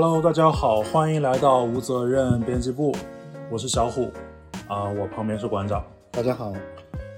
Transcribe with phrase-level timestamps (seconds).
[0.00, 2.94] Hello，大家好，欢迎来到无责任编辑部，
[3.50, 4.08] 我是小虎，
[4.68, 5.84] 啊、我旁边是馆长。
[6.12, 6.52] 大家好，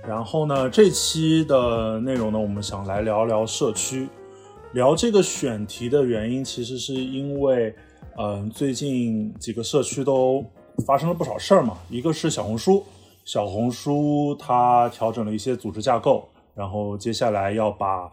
[0.09, 4.09] 然后呢，这期的内容呢，我们想来聊聊社区。
[4.73, 7.77] 聊这个选题的原因，其实是因为，
[8.17, 10.43] 嗯、最近几个社区都
[10.87, 11.77] 发生了不少事儿嘛。
[11.91, 12.83] 一个是小红书，
[13.27, 18.11] 小红书它调整了一些组织架构，然后接下来要把，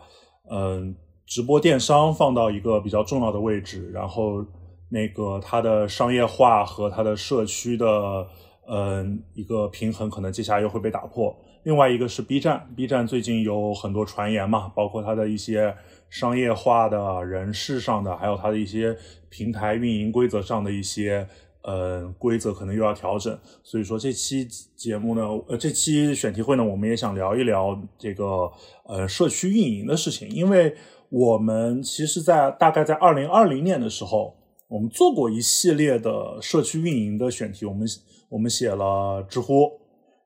[0.52, 0.94] 嗯、
[1.27, 4.44] 直播电商放到一个比较重要的位置，然后
[4.90, 8.26] 那个它的商业化和它的社区的，
[8.70, 11.36] 嗯、一个平衡可能接下来又会被打破。
[11.63, 15.76] 另外一个是 B 站，B 站最近有很多传言嘛，包括它的一些
[16.09, 18.95] 商业化的、人事上的，还有它的一些
[19.28, 21.28] 平台运营规则上的一些
[21.64, 23.38] 呃规则可能又要调整。
[23.64, 28.50] 所以说这期节目呢，呃，这期选题会呢，我们也想聊一聊这个
[28.86, 30.73] 呃社区运营的事情，因为
[31.09, 34.36] 我们其实，在大概在二零二零年的时候，
[34.67, 37.88] 我们做过一系列的社区运营的选题，我们
[38.30, 39.72] 我们写了知乎。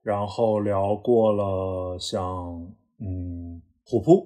[0.04, 2.60] 然后聊过了像
[3.00, 4.26] 嗯虎扑，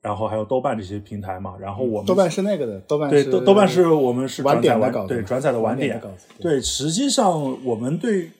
[0.00, 1.56] 然后还有豆瓣这些平台嘛。
[1.58, 8.30] 然后我们豆瓣是那个的，豆瓣对是豆豆瓣是我们是晚转载点的稿子，对转载的晚点点的稿子，对对，实际上我们对，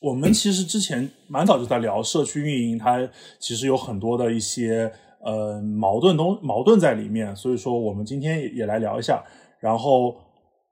[0.00, 3.08] 我们其实之前蛮早就在聊社区运营，它
[3.40, 4.92] 其实有很多的一些
[5.24, 9.22] 呃矛盾东矛盾在里面，所以说我们今天也也来聊一下。
[9.60, 10.16] 然后，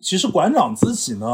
[0.00, 1.26] 其实馆长自己呢，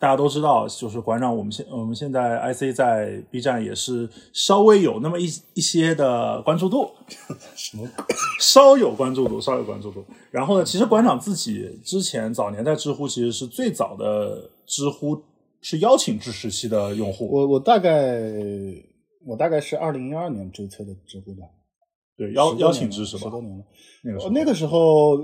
[0.00, 6.90] 大家都知道，就是馆长，我们现我们现在 IC 在 B 站也是稍微有那么一一些的关注度，
[7.54, 7.86] 什么？
[8.40, 10.04] 稍有关注度，稍有关注度。
[10.30, 15.22] 然后呢，其实馆长自己之前早年在知乎其实是最早的知乎
[15.60, 18.20] 是邀请制时期的用户，我我大概
[19.24, 21.46] 我大概是二零一二年注册的知乎吧，
[22.18, 23.40] 对邀邀请制是吧十多？
[23.40, 23.64] 年了。
[24.02, 25.18] 那个时候哦那个时候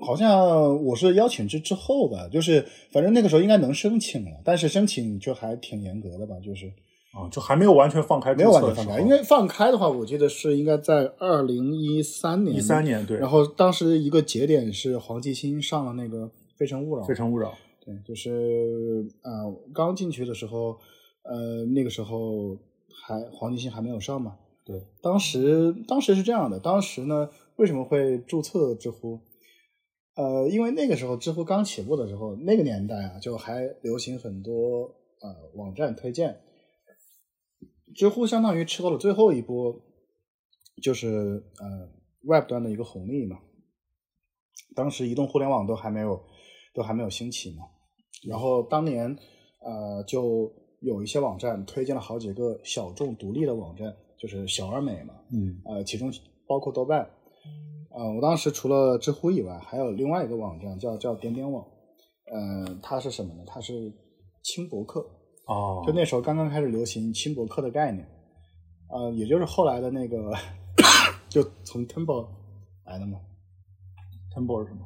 [0.00, 6.66] 好像我是邀请制之后吧，就是反正那个时候应该能申请了，但是申请就还挺严格的吧，就是
[7.12, 16.26] 啊，就还没有完全放开，没有完全放开，因为放开的话，我记得是应该在二零一三年，一三年对，然后当时一个节点是黄继新上了那个
[16.56, 17.52] 《非诚勿扰》，非诚勿扰，
[17.84, 20.78] 对，就是呃，刚进去的时候，
[21.24, 22.56] 呃，那个时候
[23.04, 24.36] 还黄继新还没有上嘛。
[24.68, 29.18] 对，当时当时是这样的，当时呢，为什么会注册知乎？
[30.14, 34.82] 呃，因为那个时候知乎刚起步的时候，那个年代啊，就还流行很多
[35.22, 36.42] 呃网站推荐。
[37.94, 39.74] 知乎相当于吃到了最后一波，
[40.82, 41.88] 就是呃
[42.28, 43.38] Web 端的一个红利嘛。
[44.74, 46.22] 当时移动互联网都还没有
[46.74, 47.64] 都还没有兴起嘛，
[48.28, 49.16] 然后当年
[49.62, 55.60] 呃就有一些网站推荐了好几个小众独立的网站，就是小而美嘛，嗯。
[55.64, 56.12] 呃，其中
[56.46, 57.08] 包括豆瓣。
[57.90, 61.64] 呃，我当时除了知乎以外，还有另外一个网站叫叫点点网，
[62.30, 63.42] 呃，它是什么呢？
[63.46, 63.92] 它是
[64.42, 65.00] 轻博客，
[65.46, 68.06] 哦，就那时候刚刚开始流行轻博客的概念，
[68.90, 70.32] 呃，也就是后来的那个
[71.28, 72.26] 就从 Tumblr
[72.84, 73.20] 来的嘛。
[74.34, 74.84] Tumblr 是什么？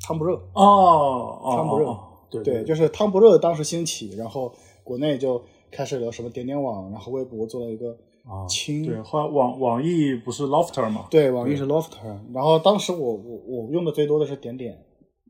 [0.00, 4.54] 汤不热，哦哦，汤不热哦对对，就是汤不热当时兴起，然后
[4.84, 11.06] 国内就开始有什么点点网，然后微博做了一个啊，轻，对，后来网网易不是 Lofter 嘛？
[11.10, 14.74] 对，网易是 Lofter，然后当时我我我用的最多的是点点，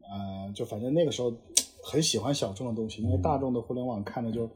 [0.03, 1.33] 呃，就反正那个时候
[1.85, 4.51] 很喜欢小众的东西，因为大众的互联网看着就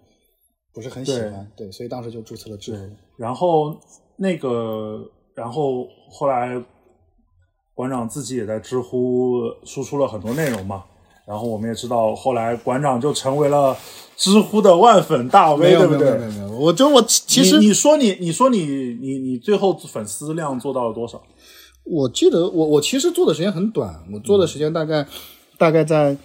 [0.74, 3.78] 不是很喜欢，对，所以当时就注册了知对乎。，然后
[4.16, 6.60] 那个，然后后来
[7.74, 10.84] 馆长自己也在知乎输出了很多内容嘛。
[11.26, 13.76] 然后我们也知道，后来馆长就成为了
[14.16, 16.18] 知乎的万粉大 V，对不对？
[16.18, 18.58] 没有没有，我就我其实你你说你你说你
[19.00, 21.22] 你你最后粉丝量做到了多少？
[21.84, 25.06] 我记得我我其实做的时间很短，我做的时间大概、
[25.58, 26.16] 大概在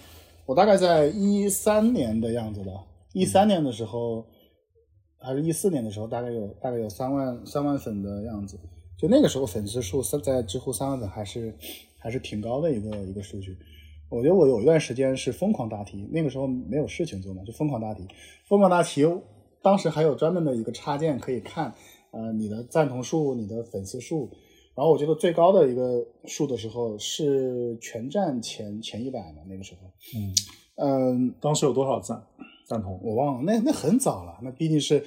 [0.46, 2.72] 我大概在一三年的样子吧，
[3.12, 4.24] 一三年的时候、
[5.20, 8.58] 还是一四年的时候，大概有大概有三万三万粉的样子，
[8.96, 11.54] 就那个时候粉丝数三在知乎三万粉还是
[11.98, 13.56] 还是挺高的一个一个数据。
[14.10, 18.06] 我觉得我有一段时间是疯狂答题，那个时候没有事情做嘛，就疯狂答题。
[18.46, 19.04] 疯狂答题，
[19.62, 21.74] 当时还有专门的一个插件可以看，
[22.10, 24.30] 呃，你的赞同数、你的粉丝数。
[24.74, 29.90] 然后我觉得最高的一个数的时候是全站前前一百嘛，那个时候。
[30.16, 30.34] 嗯，
[30.76, 32.22] 嗯，当时有多少赞
[32.66, 32.98] 赞同？
[33.02, 35.04] 我忘了，那那很早了，那毕竟是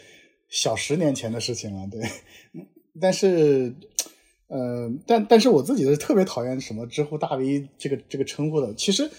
[0.49, 2.01] 小十年前的事情了，对。
[2.99, 3.73] 但是，
[4.51, 8.73] 呃，但但是我自己是特别讨厌什么知乎大 V 这个这个称呼的。
[8.73, 9.09] 其实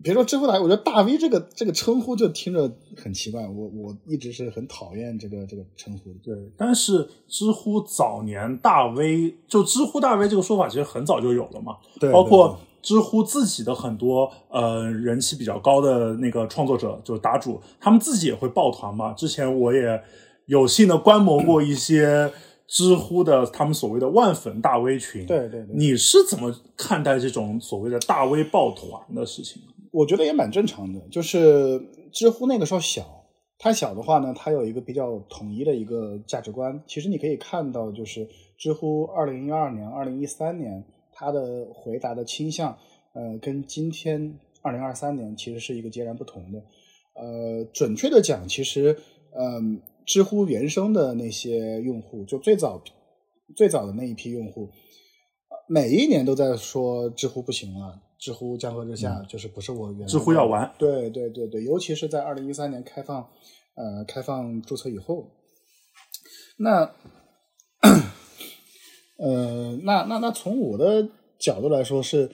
[0.00, 6.18] 别说知乎大 V，我觉得大 V 这个这个称呼就听着很奇怪，我我一直是很讨厌这个这个称呼的。
[6.22, 19.12] 对，但是知乎早年大 V 就知乎大 V 这个说法其实很早就有了嘛，对包括知乎自己的很多呃人气比较高的那个创作者，就是答主，他们自己也会抱团嘛。
[19.12, 20.00] 之前我也
[20.46, 22.30] 有幸的观摩过一些
[22.72, 25.26] 知乎的他们所谓的万粉大 V 群。
[25.26, 29.60] 对对对，你是怎么看待这种所谓的大 V 抱团的事情？
[29.90, 31.78] 我觉得也蛮正常的，就是
[32.10, 33.26] 知乎那个时候小，
[33.58, 36.82] 它小的话呢，它有一个比较统一的一个价值观。
[36.86, 38.26] 其实你可以看到，就是
[38.56, 40.82] 知乎二零一二年、二零一三年
[41.12, 42.78] 它的回答的倾向，
[43.12, 46.62] 呃，跟今天二零二三年其实是一个截然不同的。
[47.14, 48.96] 呃，准确的讲，其实，
[49.38, 52.82] 嗯、知乎原生的那些用户，就最早
[53.56, 54.70] 最早的那一批用户，
[55.48, 60.72] 呃每一年都在说知乎不行了，知乎江河日下，就是不是我原知乎要完。
[60.78, 63.28] 对对对对，尤其是在二零一三年开放
[63.74, 65.30] 呃开放注册以后，
[66.58, 66.94] 那
[69.18, 71.08] 呃那那那从我的
[71.38, 72.30] 角度来说是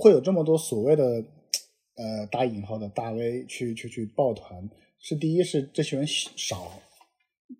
[0.00, 4.68] 会有这么多所谓的呃打引号的大 V 去去去抱团，
[5.02, 6.80] 是第一是这群人少，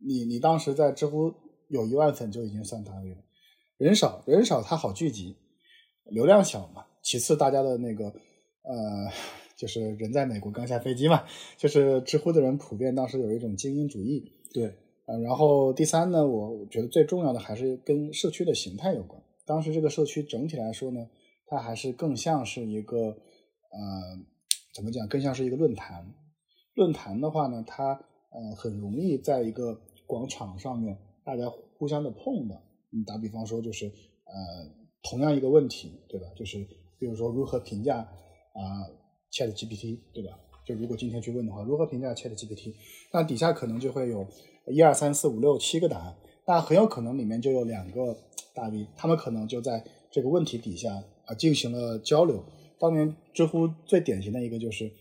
[0.01, 1.35] 你你当时在知乎
[1.69, 3.17] 有一万粉就已经算大 V 了，
[3.79, 5.37] 人少人少它好聚集，
[6.05, 6.87] 流量小嘛。
[7.03, 8.05] 其次，大家的那个
[8.63, 9.11] 呃，
[9.57, 11.25] 就是人在美国刚下飞机嘛，
[11.57, 14.31] 就是知乎的人普遍当时有一种精英主义。
[14.55, 19.21] 对，呃，然后第三呢，我觉得最重要的还是跟社区的形态有关。
[19.45, 21.09] 当时这个社区整体来说呢，
[21.47, 23.17] 它还是更像是一个呃，
[24.73, 25.09] 怎么讲？
[25.09, 26.15] 更像是一个论坛。
[26.75, 27.93] 论坛的话呢，它
[28.31, 32.63] 呃很容易在一个广场上面大家互相的碰的。
[32.91, 34.33] 你打比方说，就是呃
[35.03, 36.27] 同样一个问题，对吧？
[36.37, 36.59] 就是
[36.99, 38.85] 比如说如何评价啊、
[39.33, 40.39] Chat GPT，对吧？
[40.67, 42.75] 就如果今天去问的话，如何评价 Chat GPT，
[43.13, 44.27] 那底下可能就会有
[44.67, 46.17] 一二三四五六七个答案，
[46.47, 48.17] 那很有可能里面就有两个
[48.55, 52.45] 大 V，他们可能就在这个问题底下啊进行了交流。
[52.79, 54.93] 当年知乎最典型的一个就是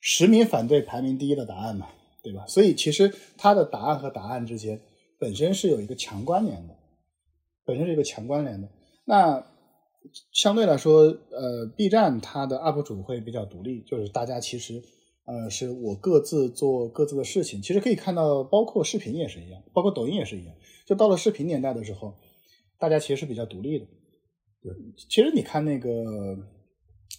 [0.00, 1.88] 实名反对排名第一的答案嘛，
[2.22, 2.46] 对吧？
[2.46, 4.80] 所以其实它的答案和答案之间
[5.18, 6.74] 本身是有一个强关联的，
[7.64, 8.68] 本身是一个强关联的。
[9.04, 9.46] 那
[10.32, 14.82] 相对来说，呃，B 站它的 UP 主会比较独立，就是大家其实，
[15.26, 17.60] 呃，是我各自做各自的事情。
[17.60, 20.54] 其实可以看到，包括视频也是一样，包括抖音也是一样。
[20.86, 22.14] 就到了视频年代的时候，
[22.78, 23.86] 大家其实是比较独立的。
[24.62, 24.72] 对，
[25.08, 25.90] 其实你看那个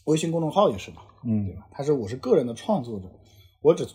[0.06, 1.68] 微信公众号也是嘛，嗯对吧？
[1.72, 3.06] 他是我是个人的创作者，
[3.62, 3.86] 我只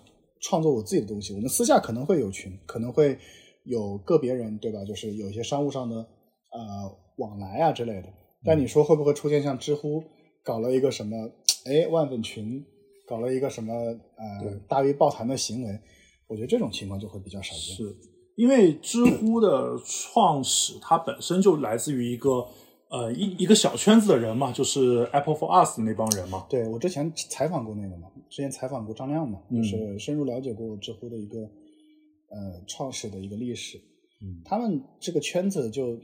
[0.40, 1.34] 创作我自己的东西。
[1.34, 3.18] 我们私下可能会有群，可能会
[3.64, 4.84] 有个别人，对吧？
[4.84, 8.08] 就是有一些商务上的呃往来啊之类的。
[8.44, 10.02] 但你说会不会出现像知乎
[10.44, 11.16] 搞了一个什么
[11.64, 12.64] 哎万粉群，
[13.08, 15.80] 搞了一个什么呃大 V 抱团的行为？
[16.28, 17.76] 我觉得这种情况就会比较少见。
[17.76, 17.96] 是
[18.36, 22.46] 因为知乎的创始，它本身就来自于一个
[22.88, 26.46] 呃一一个小圈子的人嘛，就是 Apple for Us 那帮人嘛。
[26.48, 33.78] 对我之前采访过那个嘛，之前采访过张亮嘛，嗯就是深入了解过知乎的一个呃创始的一个历史。
[34.22, 35.96] 嗯他们这个圈子就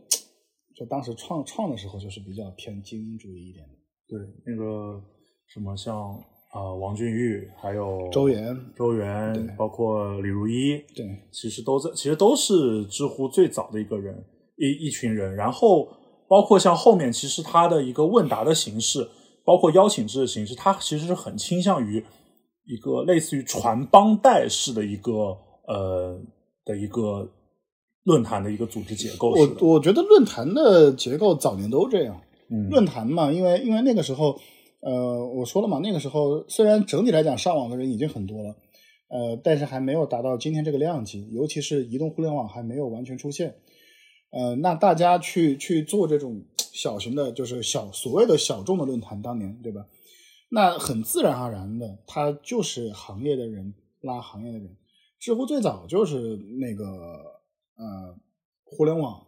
[0.74, 3.74] 就当时创创的时候就是比较偏精英主义一点的。
[4.08, 5.02] 对，那个
[5.46, 6.14] 什么像
[6.50, 14.22] 啊、呃王俊玉，还有周岩周源对，包括李如一，对其实都在，其实都是知乎最早的一个人，
[14.56, 15.34] 一一群人。
[15.34, 15.88] 然后
[16.32, 19.06] 包括像后面，其实它的一个问答的形式，
[19.44, 22.02] 包括邀请制的形式，它其实是很倾向于
[22.64, 25.36] 一个类似于传帮带式的一个
[25.68, 26.18] 呃
[26.64, 27.28] 的一个
[28.04, 29.32] 论坛的一个组织结构。
[29.32, 32.18] 我我觉得论坛的结构早年都这样。
[32.48, 34.34] 嗯论坛嘛，因为因为那个时候，
[34.80, 38.56] 呃，我说了嘛，那个时候虽然整体来讲上网的人已经很多了，
[39.10, 43.54] 呃，但是还没有达到今天这个量级，尤其是移动互联网还没有完全出现。
[44.32, 49.86] 呃，那大家去去做这种小型的，就是小所谓的小众的论坛，当年对吧？
[50.48, 54.76] 那很自然而然的，他就是行业的人拉行业的人。
[55.20, 56.84] 知乎最早就是那个
[57.76, 58.18] 呃
[58.64, 59.24] 互联网，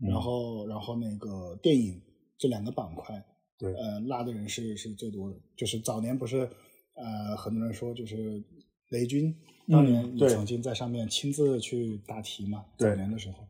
[0.00, 2.00] 嗯然后然后那个电影
[2.38, 3.24] 这两个板块，
[3.58, 5.36] 对呃拉的人是是最多的。
[5.56, 6.48] 就是早年不是
[6.94, 8.42] 呃很多人说就是
[8.90, 9.34] 雷军
[9.68, 13.46] 当年嗯对曾经在上面亲自去答题嘛，对早年的时候。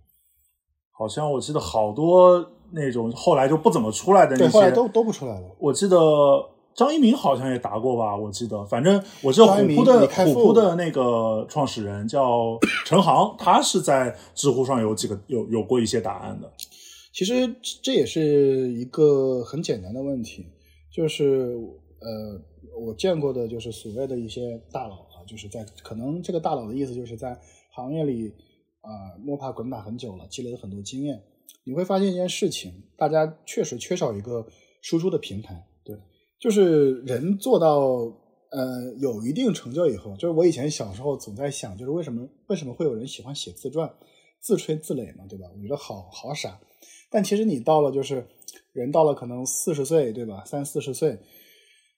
[0.99, 5.49] 好像我记得好多那种后来就不怎么出来的那对，些，后来都都不出来了。
[5.61, 5.97] 我记得
[6.75, 16.53] 张一鸣好像也答过吧，我记得，反正我知道虎扑的虎扑的那个创始人叫 陈航，他是在知乎上有几个有有过一些答案的。
[17.13, 17.49] 其实
[17.83, 20.47] 这也是一个很简单的问题，
[20.93, 21.57] 就是
[22.01, 22.41] 呃，
[22.77, 27.39] 我见过的就是所谓的一些大佬啊，就是在可能这个大佬的意思就是在
[27.73, 28.33] 行业里
[28.89, 31.23] 啊、摸爬滚打很久了，积累了很多经验。
[31.65, 34.47] 你会发现一件事情，大家确实缺少一个
[34.81, 35.67] 输出的平台。
[35.85, 35.95] 对，
[36.39, 37.81] 就是人做到
[38.51, 43.93] 呃有一定成就以后，就是我以前小时候总在想，就是为什么为什么会有人喜欢写自传、
[44.41, 45.47] 自吹自擂嘛，对吧？
[45.55, 46.59] 我觉得好好傻。
[47.11, 48.27] 但其实你到了就是
[48.73, 50.43] 人到了可能四十岁，对吧？
[50.47, 51.19] 三四十岁，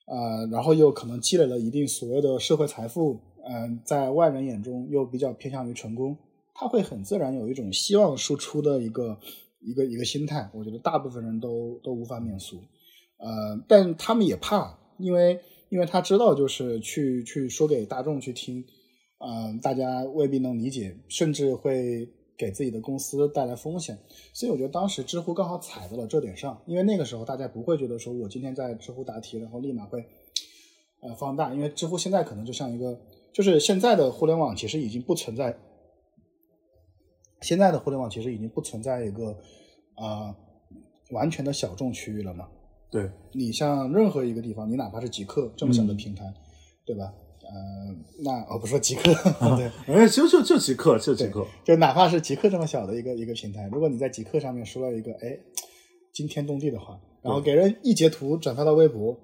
[0.07, 6.17] 呃，然后又可能积累了一定所谓的社会财富，嗯、在外人眼中又比较偏向于成功，
[6.61, 9.17] 他会很自然有一种希望输出的一个
[9.61, 10.47] 一个一个心态。
[10.53, 12.57] 我觉得大部分人都都无法免俗，
[13.17, 15.39] 呃，但他们也怕，因为
[15.69, 18.63] 因为他知道就是去去说给大众去听，
[19.17, 23.97] 嗯、大家未必能理解，甚至会给自己的公司带来风险。
[24.31, 30.05] 所以我觉得当时知乎刚好踩在了这点上，因为那个时候大家不会觉得说我今天在知乎答题，然后立马会
[30.99, 32.99] 呃放大，因为知乎现在可能就像一个，
[33.33, 35.57] 就是现在的互联网其实已经不存在，
[37.41, 39.31] 现在的互联网其实已经不存在一个
[39.95, 40.35] 啊、呃
[41.11, 42.47] 完全的小众区域了嘛。
[42.89, 46.33] 对，你像任何一个地方，你哪怕是极客这么小的平台，
[46.85, 47.13] 对吧？
[47.41, 49.13] 呃，那哦，不说极客，
[49.57, 55.37] 对，哎，就就就极客，就极客，就哪怕是极客这么小的一个一个平台，如果你在极客上面说了一个哎
[56.13, 59.19] 惊天动地的话，然后给人一截图转发到微博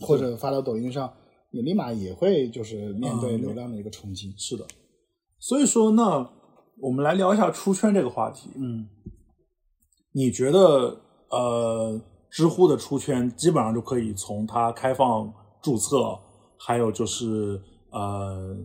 [0.00, 1.12] 或者发到抖音上，
[1.50, 4.34] 你立马也会就是面对流量的一个冲击。
[4.38, 4.66] 是的。
[5.38, 6.30] 所以说，那
[6.80, 8.50] 我们来聊一下出圈这个话题。
[8.56, 8.88] 嗯，
[10.12, 15.32] 你觉得呃，知乎的出圈基本上就可以从它开放
[15.62, 16.18] 注册，
[16.58, 17.60] 还有就是
[17.90, 18.56] 呃，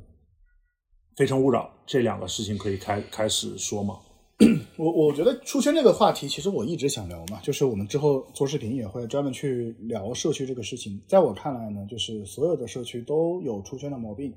[1.15, 3.99] 非诚勿扰这两个事情可以开开始说吗？
[4.77, 11.01] 我我觉得出圈这个话题，其实我一直想聊嘛，就是我们之后做视频也会专门去聊社区这个事情。
[11.07, 14.33] 在我看来呢，就是所有的社区都有出圈的毛病，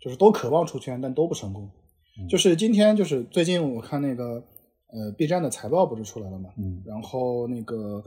[0.00, 1.70] 就是都渴望出圈，但都不成功。
[2.26, 4.42] 就是今天，就是最近我看那个
[4.88, 8.02] 呃 B 站的财报不是出来了嘛，嗯然后那个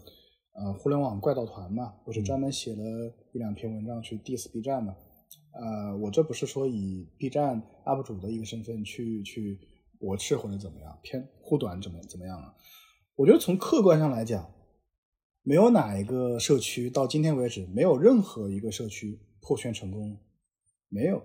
[0.54, 4.96] 呃互联网怪盗团嘛，不是专门写了一两篇文章去 diss B 站嘛？
[5.54, 9.60] 呃，我这不是说以 B 站 UP 主的一个身份去去
[10.00, 12.54] 驳斥或者怎么样，偏护短怎么怎么样啊？
[13.16, 14.50] 我觉得从客观上来讲，
[15.44, 20.18] 没有哪一个社区到今天为止，没有任何一个社区破圈成功，
[20.90, 21.22] 没有。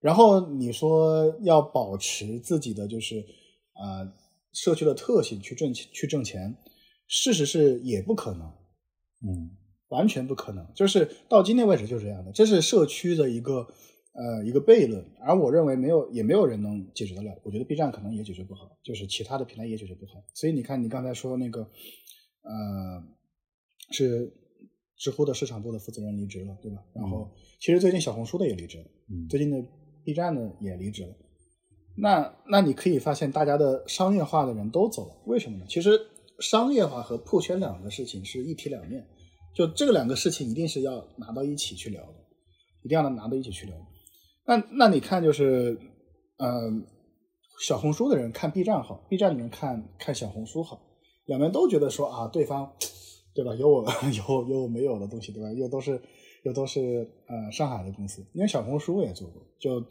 [0.00, 3.16] 然后你说要保持自己的就是
[3.74, 4.12] 呃
[4.52, 6.56] 社区的特性去挣钱去挣钱，
[7.06, 8.46] 事实是也不可能，
[9.22, 9.50] 嗯
[9.88, 10.66] 完全不可能。
[10.74, 13.66] 就是到今天为止就是这样的，这是社区的一个
[14.12, 17.40] 呃一个悖论，而我认为没有也没有人能解决得了。
[17.44, 20.24] 我觉得 B 站可能也解决不好，就是其他的平台也解决不好。
[20.34, 21.60] 所以你看，你刚才说那个
[22.42, 23.02] 呃
[23.92, 24.32] 是
[24.96, 26.82] 知乎的市场部的负责人离职了，对吧？
[26.92, 28.84] 然后其实最近小红书的也离职了。
[29.08, 29.62] 嗯最近的
[30.06, 31.12] B 站呢也离职了。
[31.98, 35.64] 那那你可以发现，大家的商业化的人都走了，为什么呢？
[35.68, 36.00] 其实
[36.38, 39.04] 商业化和破圈两个事情是一体两面，
[39.52, 42.14] 就这个两个事情一定是要拿到一起去聊的，
[42.82, 43.74] 一定要能拿到一起去聊。
[44.44, 45.76] 那那你看，就是
[46.38, 46.70] 呃，
[47.60, 50.80] 小红书的人看 B 站好，B 站的人看看小红书好，
[51.24, 52.72] 两边都觉得说啊，对方
[53.34, 53.54] 对吧？
[53.54, 55.50] 有我 有有我没有的东西，对吧？
[55.52, 56.00] 又都是
[56.42, 59.84] 又都是呃上海的公司，因为小红书我也做过，就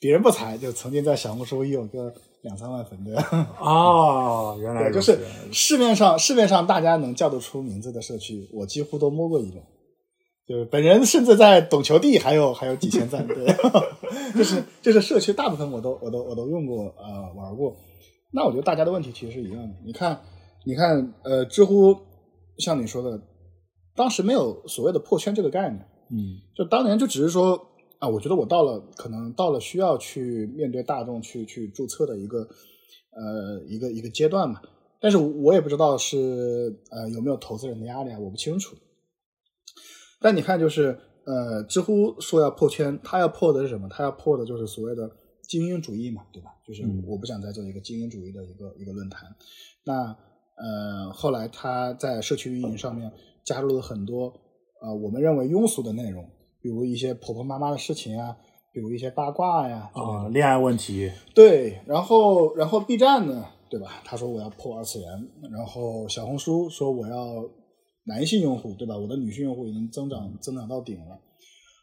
[0.00, 2.12] 别人不才，就曾经在小红书也有个
[2.42, 3.20] 两三万粉的，
[3.60, 5.18] 哦，原来对，就是
[5.52, 9.62] 市面上市面上大家能叫得出名字的社区，我几乎都摸过一遍。
[10.46, 13.44] 就是本人甚至在懂球帝还有还有几千赞，对，
[14.34, 17.76] 就是就是社区大部分我都我都我都用过呃玩过。
[18.32, 19.74] 那我觉得大家的问题其实是一样的。
[19.84, 20.18] 你看
[20.64, 21.94] 你看呃知乎
[22.56, 23.20] 像你说的，
[23.98, 27.60] 当时没有所谓的破圈这个概念，嗯就当年就只是说
[27.98, 32.48] 啊，我觉得我到了可能到了需要去面对大众去去注册的一个
[33.10, 34.62] 呃一个一个阶段嘛。
[35.00, 38.76] 但是我也不知道是呃有没有投资人的压力啊，我不清楚。
[40.20, 43.88] 但你看，就是呃，知乎说要破圈，他要破的是什么？
[43.88, 45.08] 他要破的就是所谓的
[45.42, 46.50] 精英主义嘛，对吧？
[46.66, 49.28] 就是嗯我不想再做一个精英主义的一个一个论坛。
[49.84, 50.16] 那
[50.56, 53.12] 呃，后来他在社区运营上面
[53.48, 54.32] 加入了很多
[54.82, 56.22] 呃我们认为庸俗的内容，
[56.60, 58.36] 比如一些婆婆妈妈的事情啊，
[58.72, 64.02] 比如一些八卦呀啊，恋爱问题，对，然后然后 B 站呢，对吧？
[64.04, 65.08] 他说我要破二次元，
[65.50, 67.42] 然后小红书说我要
[68.04, 68.96] 男性用户，对吧？
[68.96, 71.18] 我的女性用户已经增长增长到顶了。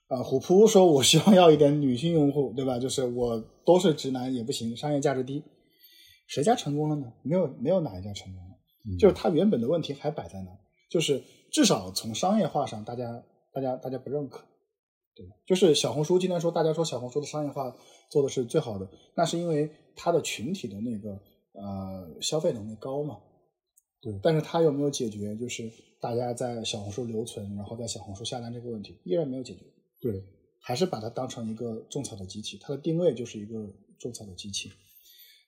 [0.07, 2.77] 啊、虎扑说我希望要一点女性用户，对吧？
[2.77, 5.43] 就是我都是直男也不行，商业价值低。
[6.27, 7.11] 谁家成功了呢？
[7.23, 8.51] 没有，没有哪一家成功了。
[8.99, 10.57] 就是他原本的问题还摆在那儿，
[10.91, 11.21] 就是
[11.55, 14.43] 至少从商业化上，大家大家大家不认可。
[15.15, 17.73] 对，就是小红书今天说大家说小红书的商业化
[18.11, 18.85] 做的是最好的，
[19.15, 21.11] 那是因为它的群体的那个
[21.53, 23.19] 呃消费能力高嘛。
[24.01, 25.71] 对但是它有没有解决就是
[26.01, 29.61] 大家在小红书留存，然后在小红书下单这个问题，依然没有解决。
[30.01, 30.21] 对，
[30.61, 34.69] 还是把它当成一个种草的机器，它的定位就是一个种草的机器。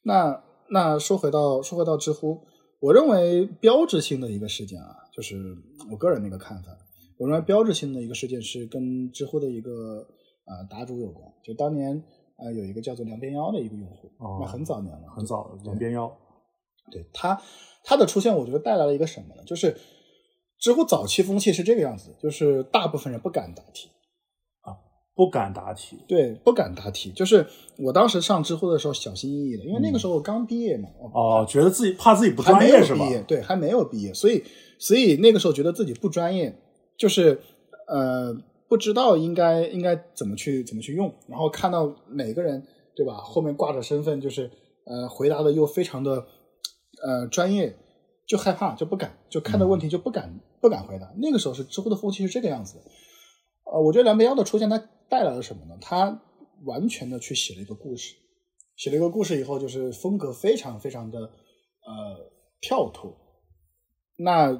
[0.03, 2.45] 那那说回到说回到知乎，
[2.79, 5.55] 我认为标志性的一个事件啊，就是
[5.91, 6.77] 我个人的一个看法，
[7.17, 10.07] 我认为标志性的一个事件是跟知乎的一个
[10.45, 11.27] 呃答主有关。
[11.43, 12.03] 就当年
[12.37, 16.15] 呃有一个叫做梁边妖的一个用户，哦那很早年了，很早了，两边腰。
[16.91, 17.41] 对他
[17.83, 19.43] 他的出现，我觉得带来了一个什么呢？
[19.43, 19.75] 就是
[20.59, 23.89] 知乎早期风气是这个样子，就是大部分人不敢答题。
[25.17, 27.11] 不敢答题，对，不敢答题。
[27.11, 27.43] 就是
[27.79, 34.43] 我当时上知乎的时候小心翼翼的，因为那个时候我刚毕业嘛，哦，觉得自己怕自己不专业是吧对，还没有毕业，所以
[34.77, 36.55] 所以那个时候觉得自己不专业，
[36.95, 37.41] 就是
[37.87, 38.31] 呃
[38.69, 42.63] 不知道应该应该怎么去怎么去用，然后看到每个人
[42.95, 44.51] 对吧后面挂着身份，就是
[44.85, 46.23] 呃回答的又非常的
[47.03, 47.75] 呃专业，
[48.27, 51.11] 就害怕就不敢，就看到问题就不敢、不敢回答。
[51.17, 52.81] 那个时候是知乎的风气是这个样子的，
[53.71, 54.77] 呃，我觉得梁边妖的出现，它
[55.09, 55.77] 带来了什么呢？
[55.81, 56.21] 他
[56.63, 58.15] 完全的去写了一个故事，
[58.75, 63.15] 写了一个故事以后，就是风格非常非常的呃跳脱。
[64.17, 64.51] 那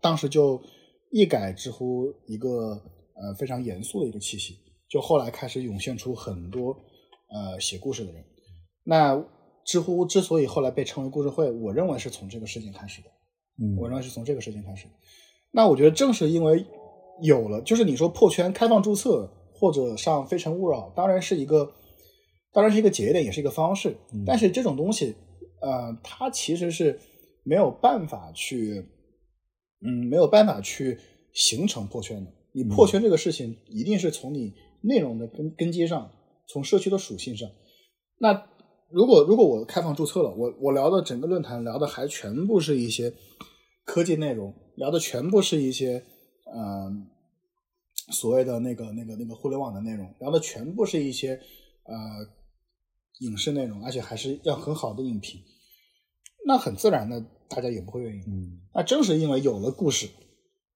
[0.00, 0.62] 当时就
[1.10, 2.50] 一改知乎一个
[3.14, 4.58] 呃非常严肃的一个气息，
[4.88, 6.76] 就后来开始涌现出很多
[7.30, 8.24] 呃写故事的人。
[8.84, 9.24] 那
[9.64, 13.08] 知乎之所以后来被称为故事会，我认为是从这个事情开始的。
[13.58, 14.90] 嗯我认为是从这个事情开始的。
[15.50, 16.66] 那我觉得正是因为
[17.22, 21.72] 有了，就是你说破圈、开放注册或者上《非诚勿扰》，当然是一个，
[22.52, 23.96] 当然是一个节点，也是一个方式。
[24.12, 25.14] 嗯但是这种东西，
[25.60, 26.98] 呃，它其实是
[27.42, 28.84] 没有办法去，
[29.80, 30.98] 嗯，没有办法去
[31.32, 32.30] 形成破圈的。
[32.52, 36.10] 你破圈这个事情，一定是从你内容的根根基上，
[36.48, 37.48] 从社区的属性上。
[38.18, 38.46] 那
[38.90, 43.12] 如果如果我开放注册了，我我聊的整个论坛聊的还全部是一些
[43.84, 46.02] 科技内容，聊的全部是一些
[46.54, 46.92] 嗯、呃
[48.12, 51.32] 所谓的那个那个那个互联网的内容，聊的全部是一些
[51.84, 51.94] 呃
[53.20, 55.40] 影视内容，而且还是要很好的影评，
[56.46, 58.20] 那很自然的大家也不会愿意。
[58.28, 60.06] 嗯那正是因为有了故事，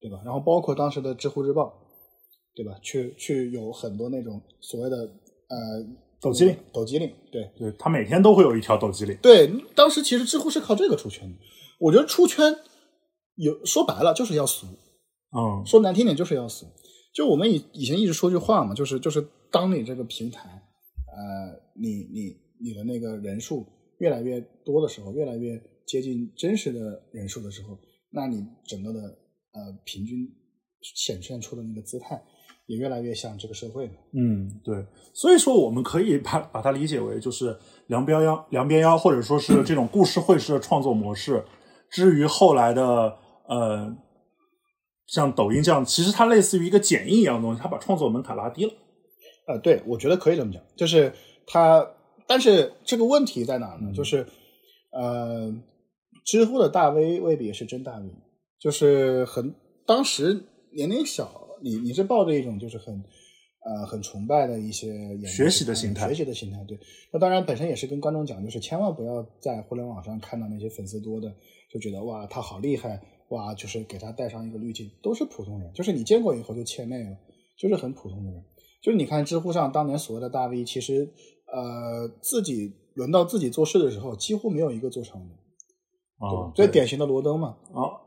[0.01, 0.21] 对吧？
[0.25, 1.73] 然后包括当时的知乎日报，
[2.55, 2.73] 对吧？
[2.83, 5.57] 去去有很多那种所谓的呃
[6.21, 9.17] 抖机灵，抖机灵，对对他每天都会有一条抖机灵。
[9.23, 9.49] 对。
[9.75, 11.39] 当时其实知乎是靠这个出圈的。
[11.79, 12.57] 我觉得出圈
[13.37, 14.67] 有说白了就是要俗，
[15.37, 16.67] 嗯说难听点就是要俗。
[17.13, 23.67] 就我们以以前一直说句话嘛，就是就是当你这个平台，呃，你你你的那个人数
[23.99, 27.77] 越来越多的时候，越来越接近真实的人数的时候，
[28.13, 30.29] 那你整个的呃平均
[30.81, 32.23] 显现出的那个姿态
[32.67, 33.95] 也越来越像这个社会嘛。
[34.15, 41.45] 嗯，对，所以说我们可以把把它理解为就是梁边妖、梁边妖，或者说是这种故事会式的创作模式。
[41.91, 43.19] 至于后来的
[43.49, 43.93] 呃，
[45.13, 48.73] 像抖音这样，其实它类似于一个剪映一样的东西，它把创作门槛拉低了。
[49.49, 51.13] 呃，对，我觉得可以这么讲，就是
[51.47, 51.85] 它，
[52.29, 53.89] 但是这个问题在哪呢？
[53.89, 54.25] 嗯就是
[54.93, 55.53] 呃，
[56.25, 58.09] 知乎的大 V 未必是真大 V，
[58.61, 59.53] 就是很
[59.85, 60.45] 当时
[60.77, 61.29] 年龄小，
[61.61, 62.95] 你你是抱着一种就是很
[63.65, 66.79] 呃很崇拜的一些学习的心态学习的心态，对。
[67.13, 71.35] 那当然本身也是跟观众讲，就是千万不要在互联网上看到那些粉丝多的，
[71.73, 77.17] 就觉得哇他好厉害，哇就是给他带上一个滤镜，都是普通人，就是你见过以后就切内了，
[77.57, 78.45] 就是很普通的人。
[78.83, 81.13] 就是你看知乎上当年所谓的大 V，其实
[81.53, 85.35] 呃自己轮到自己做事的时候，几乎没有一个做成的，
[86.27, 88.01] 啊，对最典型的罗登嘛，啊，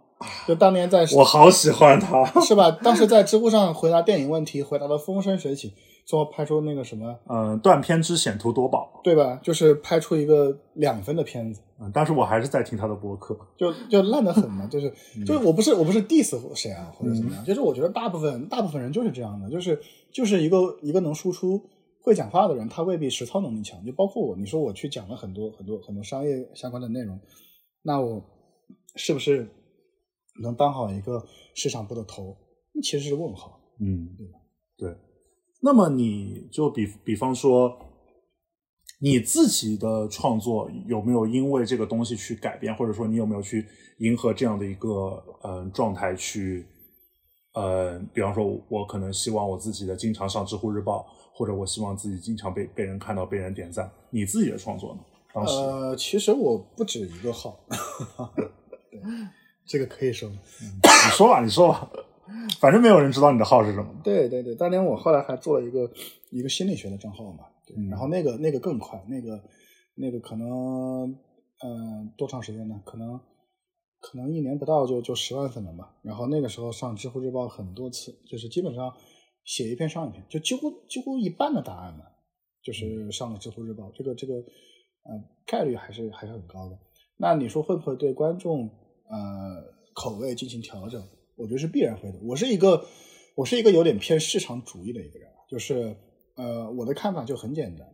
[0.47, 2.23] 就当年在我好喜欢他。
[2.41, 2.71] 是吧？
[2.71, 5.73] 当时在知乎上回答电影问题，回答的风生水起，
[6.05, 9.01] 最后拍出那个什么，嗯，断片之险途夺宝。
[9.03, 9.39] 对吧？
[9.43, 13.37] 就是拍出一个两分的片子，嗯，但是我还是在听他的播客。
[13.57, 14.65] 就就烂得很嘛。
[14.67, 19.79] 就是嗯就是我不是我不是 diss 谁啊或者怎么样，就是我觉得大部分大部分人就是这样的，就是
[20.11, 21.61] 就是一个一个能输出
[22.01, 23.83] 会讲话的人，他未必实操能力强。
[23.85, 27.19] 就包括我，你说我去讲了很多很多很多商业相关的内容，
[27.81, 28.21] 那我
[28.95, 29.49] 是不是
[30.41, 32.35] 能当好一个市场部的头？
[32.81, 33.59] 其实是问号。
[33.79, 34.39] 嗯对吧，
[34.77, 34.97] 对。
[35.61, 37.77] 那么你就比比方说，
[38.99, 43.65] 你自己的创作有没有因为这个东西去改变，或者说你有没有去
[43.99, 46.65] 迎合这样的一个呃状态去
[47.53, 53.91] 呃，比方说我可能希望我自己的经常上知乎日报，或者我希望自己经常被被人看到、被人点赞。
[54.09, 55.01] 你自己的创作呢？
[55.33, 57.59] 当时、呃，其实我不止一个号，
[58.35, 58.45] 对，
[59.65, 60.37] 这个可以说吗。
[60.61, 61.89] 你说吧，你说吧。
[62.59, 63.93] 反正没有人知道你的号是什么。
[64.03, 65.89] 对对对，当年我后来还做了一个
[66.29, 69.41] 一个心理学的账号嘛，对嗯然后那个那个更快，那个
[69.95, 71.15] 那个可能
[71.65, 72.81] 嗯、多长时间呢？
[72.85, 73.17] 可能
[73.99, 75.95] 可能一年不到就就十万粉了吧。
[76.01, 78.93] 然后那个时候上知乎日报很多次，就是基本上
[79.45, 82.03] 写一篇上一篇，就几乎几乎一半的答案嘛，
[82.61, 86.77] 就是上了知乎日报，这个这个呃概率还是还是很高的。
[87.17, 88.69] 那你说会不会对观众
[89.13, 91.01] 呃口味进行调整？
[91.35, 92.19] 我觉得是必然会的。
[92.23, 92.85] 我是一个
[93.35, 95.95] 我是一个有点偏市场主义的一个人，就是
[96.35, 97.87] 呃我的看法就很简单，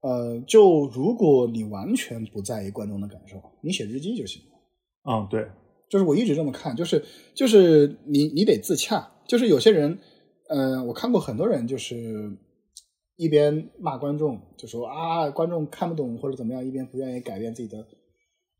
[0.00, 4.48] 呃就如果你完全不在意观众的感受，你写日记就行了。
[5.04, 5.48] 嗯，对，
[5.88, 9.98] 就是我一直这么看，就是就是你你得自洽，就是有些人，
[10.48, 12.36] 嗯、我看过很多人就是
[13.16, 17.86] 一边骂观众，就说啊观众看不懂或者怎么样，一边不愿意改变自己的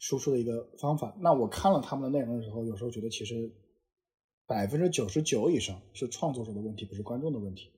[0.02, 1.16] 输出的一个方法。
[1.20, 3.48] 那我看了他们的内容的时候，有时候觉得其实
[4.48, 7.70] 百分之九十九以上是创作者的问题，不是观众的问题。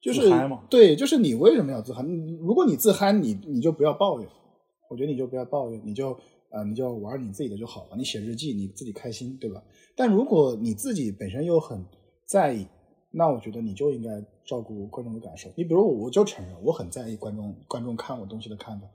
[0.00, 0.28] 就是
[0.68, 2.02] 对，就是你为什么要自嗨？
[2.40, 4.28] 如果你自嗨，你你就不要抱怨。
[4.90, 6.18] 我觉得你就不要抱怨，你就
[6.50, 7.96] 呃你就玩你自己的就好了。
[7.96, 9.62] 你写日记，你自己开心，对吧？
[9.94, 11.86] 但如果你自己本身又很
[12.26, 12.66] 在意，
[13.12, 15.48] 那我觉得你就应该照顾观众的感受。
[15.56, 18.88] 你比如我就承认我很在意观众观众看我东西的看法。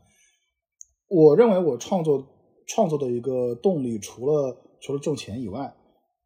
[1.07, 2.25] 我认为我创作
[2.67, 5.73] 创作的一个动力，除了除了挣钱以外，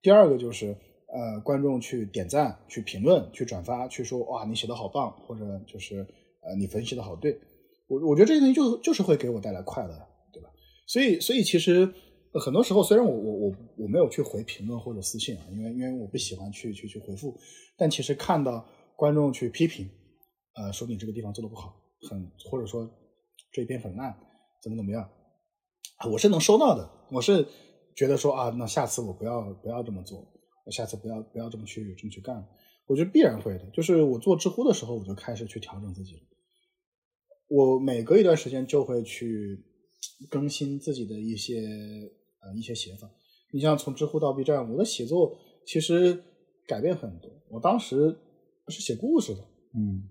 [0.02, 0.76] 第二个就是
[1.08, 6.00] 呃观众去点赞、去评论、去转发、去说哇你写的好棒，或者就是
[6.42, 7.40] 呃你分析的好对。
[7.88, 9.94] 我我觉得这些东西就就是会给我带来快乐，
[10.32, 10.50] 对吧？
[10.88, 11.86] 所以所以其实
[12.34, 17.38] 很多时候，虽然我我我我没有去回评论或者私信啊，因为因为我不喜欢去去去回复，
[17.78, 18.66] 但其实看到
[18.96, 19.90] 观众去批评，
[20.56, 21.76] 呃，说你这个地方做的不好，
[22.10, 22.90] 很或者说
[23.52, 24.18] 这边很烂，
[24.62, 25.10] 怎么怎么样，
[25.98, 27.46] 啊我是能收到的，我是
[27.96, 30.20] 觉得说啊，那下次我不要不要这么做，
[30.66, 32.48] 我下次不要不要这么去这么去干，
[32.86, 33.66] 我觉得必然会的。
[33.72, 36.22] 就是我做知乎的时候，我就开始去调整自己了。
[37.48, 39.66] 我每隔一段时间就会去
[40.30, 41.60] 更新自己的一些
[42.42, 43.10] 呃一些写法。
[43.52, 46.24] 你像从知乎到 B 站，我的写作其实
[46.66, 47.30] 改变很多。
[47.50, 48.18] 我当时
[48.70, 49.42] 是写故事的，
[49.76, 50.08] 嗯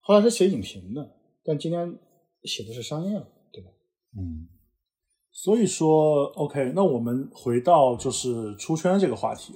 [0.00, 1.96] 后来是写影评的，但今天
[2.42, 3.30] 写的是商业了？
[4.16, 4.48] 嗯。
[5.30, 9.54] 所以说，OK，那我们回到就是出圈这个话题。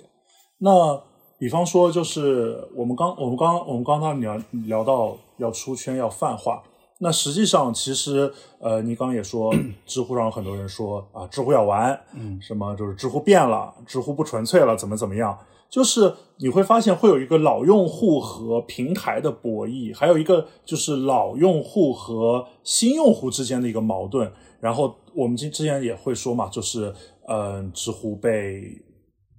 [0.59, 1.03] 那
[1.39, 6.63] 比方说，就是我们刚我们刚我们刚刚聊聊到要出圈要泛化，
[7.01, 9.53] 那实际上其实呃，你刚刚也说，
[9.85, 15.37] 知乎上有很多人说啊，知乎要完，嗯什么就是知乎变了，知乎不纯粹了，怎么怎么样？
[15.73, 24.31] 就是你会发现会有一个老用户和平台的博弈，还有一个就是老用户和新用户之间的一个矛盾。
[24.61, 26.93] 然后我们之之前也会说嘛，就是
[27.27, 28.63] 嗯、知乎被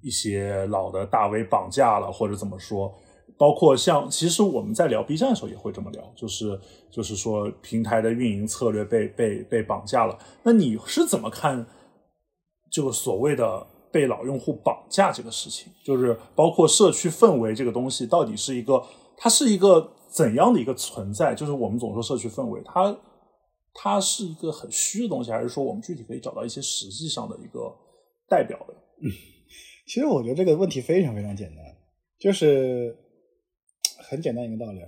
[0.02, 2.92] 一些老的大 V 绑架了，或者怎么说。
[3.38, 10.18] 包括像，其实我们在聊 B 站的时候也会这么聊，就是就是说平台的运营策略被被被绑架了。
[10.42, 11.68] 那你是怎么看
[12.72, 15.72] 这个所谓的被老用户绑架这个事情？
[15.86, 18.84] 就是包括社区氛围这个东西，到底是一个
[19.16, 21.36] 它是一个怎样的一个存在？
[21.36, 22.98] 就是我们总说社区氛围，它
[23.74, 27.72] 它是一个很虚的东西，还是说我们具体可以找到一些实际上的一个
[28.28, 28.74] 代表的？
[29.86, 31.64] 其实我觉得这个问题非常非常简单，
[32.18, 32.98] 就是
[34.10, 34.80] 很简单一个道理。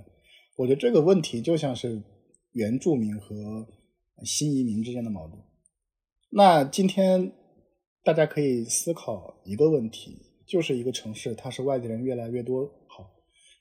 [0.56, 2.02] 我觉得这个问题就像是
[2.52, 3.66] 原住民和
[4.24, 5.38] 新移民之间的矛盾。
[6.30, 7.32] 那今天
[8.06, 10.16] 大家可以思考一个问题，
[10.46, 13.04] 就是一个城市它是外地人越来越多好，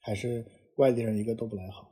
[0.02, 0.46] 还是
[0.78, 1.90] 外地人一个都不来好？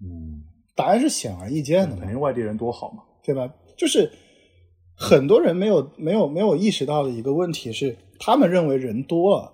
[0.00, 0.44] 嗯，
[0.76, 2.06] 答案是显而易见的肯。
[2.06, 3.02] 定外地人多好嘛。
[3.24, 3.52] 对吧？
[3.76, 4.10] 就是
[4.96, 9.52] 很多人没有没有没有意识到的一个问题是，他们认为人多了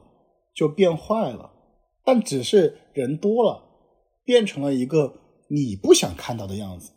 [0.55, 1.51] 就变坏了，
[2.05, 3.65] 但只是人多了
[4.23, 5.13] 变成了一个
[5.49, 6.93] 你不想看到的样子，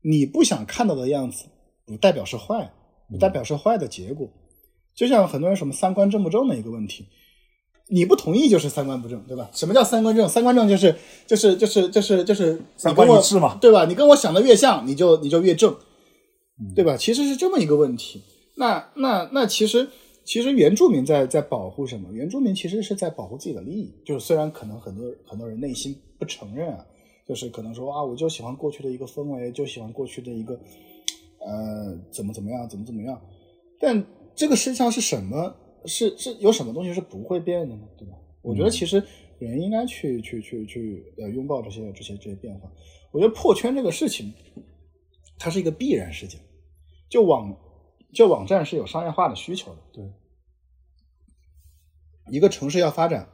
[0.00, 1.44] 你不想看到的样子，
[1.84, 2.72] 不代表是坏，
[3.10, 4.30] 不代表是坏的结果。
[4.96, 7.06] 就像很多人什么三观正不正的一个问题，
[7.88, 9.50] 你不同意就是三观不正，对吧？
[9.52, 10.26] 什么叫三观正？
[10.28, 10.94] 三观正就是
[11.26, 13.84] 就是就是就是就是三观你跟我一致嘛对吧？
[13.84, 15.76] 你跟我想的越像，你就你就越正，
[16.74, 16.96] 对吧？
[16.96, 18.22] 其实是这么一个问题。
[18.56, 19.86] 那那那其实
[20.24, 22.10] 其实原住民在在保护什么？
[22.12, 23.92] 原住民其实是在保护自己的利益。
[24.04, 26.84] 就是虽然可能很多很多人内心不承认啊，
[27.28, 30.54] 就是可能说啊，我就喜欢过去的一个氛围，就喜欢过去的一个
[31.40, 33.20] 呃怎么怎么样，怎么怎么样。
[33.78, 34.02] 但
[34.36, 35.56] 这个世界上是什么？
[35.86, 37.88] 是是有什么东西是不会变的呢？
[37.96, 38.14] 对吧？
[38.42, 39.02] 我觉得其实
[39.38, 42.70] 人应该去去去去呃拥抱这些这些这些变化。
[43.12, 44.32] 我觉得破圈这个事情，
[45.38, 46.40] 它是一个必然事件。
[47.08, 47.56] 就网
[48.12, 50.12] 就网站是有商业化的需求的，对，
[52.32, 53.28] 一个城市要发展，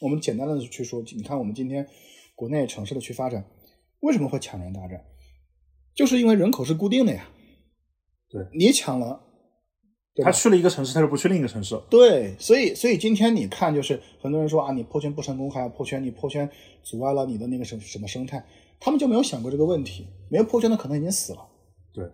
[0.00, 1.88] 我们简单的去说，你看我们今天
[2.36, 3.44] 国内城市的去发展，
[4.00, 5.04] 为什么会抢人大战？
[5.92, 7.28] 就是因为人口是固定的呀。
[8.28, 9.23] 对你抢了，
[10.14, 11.76] 对他去了一个城市，他就不去另一个城市。
[11.90, 16.48] 对，所以所以今天你看，就是很多人说啊，你破圈不成功还要破圈，你破圈
[16.84, 18.44] 阻碍了你的那个什什么生态，
[18.78, 20.06] 他们就没有想过这个问题。
[20.30, 21.38] 没有破圈的可能已经死了。
[21.92, 22.04] 对，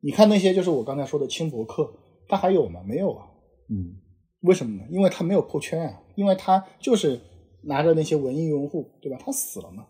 [0.00, 1.92] 你看那些就是我刚才说的轻博客，
[2.28, 2.80] 他还有吗？
[2.86, 3.26] 没有啊。
[3.68, 3.96] 嗯，
[4.42, 4.84] 为什么呢？
[4.90, 7.20] 因为他没有破圈啊，因为他就是
[7.64, 9.18] 拿着那些文艺用户，对吧？
[9.20, 9.86] 他死了嘛，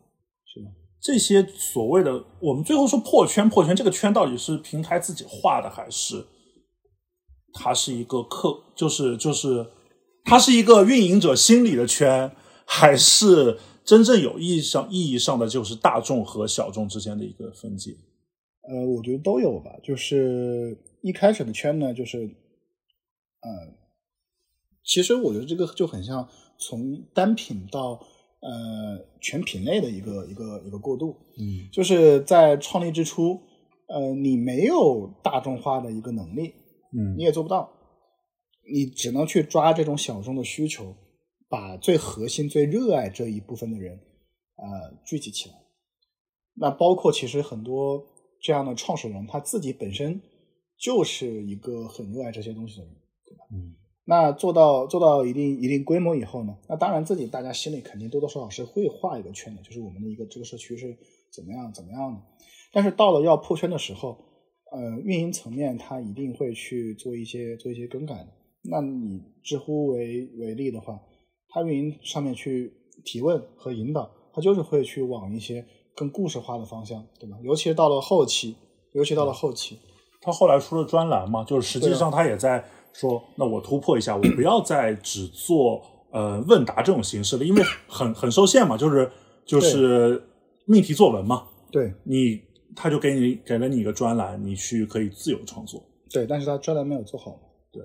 [0.46, 0.70] 是吧？
[1.00, 6.24] 这些所谓的我们最后说破圈，破圈这个圈到底是平台自己画的，还是
[7.54, 9.64] 它是一个客，就是就是
[10.24, 12.30] 它是一个运营者心理的圈，
[12.66, 17.92] 还是真正有意义上意义上的就是大众和小众之间的一个分界？
[18.66, 19.70] 呃，我觉得都有吧。
[19.82, 22.18] 就是一开始的圈呢，就是，
[23.40, 23.50] 呃，
[24.82, 26.26] 其实我觉得这个就很像
[26.58, 28.00] 从单品到
[28.40, 31.14] 呃全品类的一个一个一个过渡。
[31.36, 33.38] 嗯就是在创立之初，
[33.86, 36.54] 呃，你没有大众化的一个能力，
[36.96, 37.70] 嗯你也做不到，
[38.72, 40.94] 你只能去抓这种小众的需求，
[41.48, 43.98] 把最核心、最热爱这一部分的人，
[44.57, 45.54] 呃，聚集起来。
[46.54, 48.07] 那包括其实很多
[48.40, 50.20] 这样的创始人，他自己本身
[50.78, 52.94] 就是一个很热爱这些东西的人。
[53.26, 53.74] 对吧嗯
[54.07, 60.94] 那做到做到一定一定规模以后呢，那当然自己大家心里肯定多多少少是会画一个圈的，就是我们的一个这个社区是
[61.33, 62.20] 怎么样怎么样的。
[62.70, 64.18] 但是到了要破圈的时候，
[64.74, 68.26] 呃，运营层面它一定会去做一些做一些更改的。
[68.64, 70.98] 那你知乎为为例的话，
[71.48, 72.72] 它运营上面去
[73.04, 77.37] 提问和引导，它就是会去往一些更故事化的方向，对吧？
[77.42, 78.56] 尤其是到了后期，
[78.94, 79.78] 尤其到了后期，
[80.20, 89.10] 他后来出了专栏嘛，就是实际上他也在说，那我突破一下，我不要再只做呃问答这种形式了，因为很很受限嘛，就是
[89.44, 90.20] 就是
[90.66, 92.40] 命题作文嘛，对你
[92.76, 95.82] 他就给你给了你一个专栏，你去可以自由创作。
[96.10, 97.40] 对，但是他专栏没有做好嘛。
[97.72, 97.82] 对，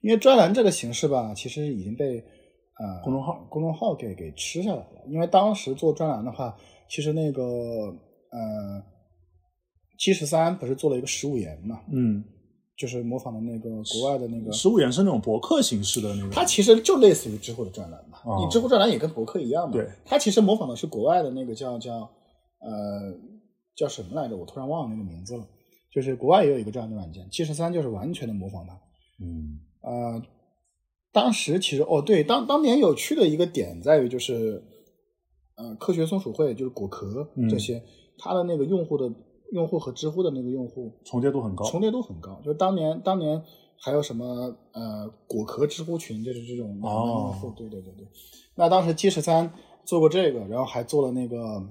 [0.00, 5.04] 因为专栏这个形式吧，其实已经被呃公众号公众号给给吃下来了。
[5.08, 6.56] 因为当时做专栏的话，
[6.88, 8.82] 其实那个呃
[9.98, 12.22] 七十三不是做了一个十五言嘛，嗯，
[12.76, 18.18] 就是模仿的那个国外的那个，十五言是那种博客形式的那种，它其实就类似于知乎的专栏嘛。
[18.24, 19.72] 哦你知乎专栏也跟博客一样嘛。
[19.72, 22.08] 对，它其实模仿的是国外的那个叫叫
[22.60, 23.12] 呃
[23.76, 24.36] 叫什么来着？
[24.36, 25.46] 我突然忘了那个名字了。
[25.92, 28.74] 就是国外也有一个这样的软件，七十三就是完全的模仿它。
[29.18, 30.22] 嗯呃，
[31.10, 34.62] 当时其实哦，对，当当年有趣的一个点在于，就是
[35.56, 37.82] 呃，科学松鼠会就是果壳嗯这些，
[38.18, 39.10] 它的那个用户的
[39.52, 41.64] 用户和知乎的那个用户重叠度很高。
[41.64, 42.38] 重叠度很高。
[42.44, 43.42] 就当年当年
[43.80, 48.06] 还有什么呃果壳知乎群，就是这种哦用户，对对对对。
[48.54, 49.50] 那当时 G 十三
[49.86, 51.66] 做过这个，然后还做了那个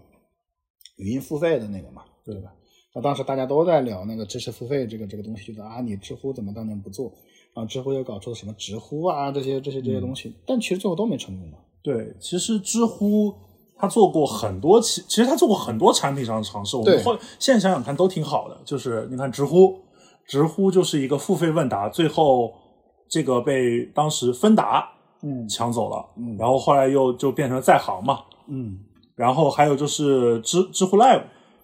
[0.97, 2.53] 语音付费的那个嘛，对吧？
[2.93, 7.12] 那当时大家都在聊那个知识付费这个这个东西，觉得啊，你知乎怎么当年不做？
[7.53, 11.58] 啊，知乎又搞出了什么知乎啊这些这些这些东西，但其实最后都没成功嘛。
[11.81, 13.34] 对，其实知乎
[13.77, 16.75] 他做过很多其，其实他做过很多产品上的尝试。
[16.75, 18.58] 我们对后现在想想看都挺好的。
[18.65, 19.77] 就是你看知乎，
[20.27, 22.53] 知乎就是一个付费问答，最后
[23.10, 24.89] 这个被当时芬达
[25.21, 28.19] 嗯抢走了，嗯然后后来又就变成在行嘛。
[28.47, 28.79] 嗯，
[29.15, 31.23] 然后还有就是知知乎 Live，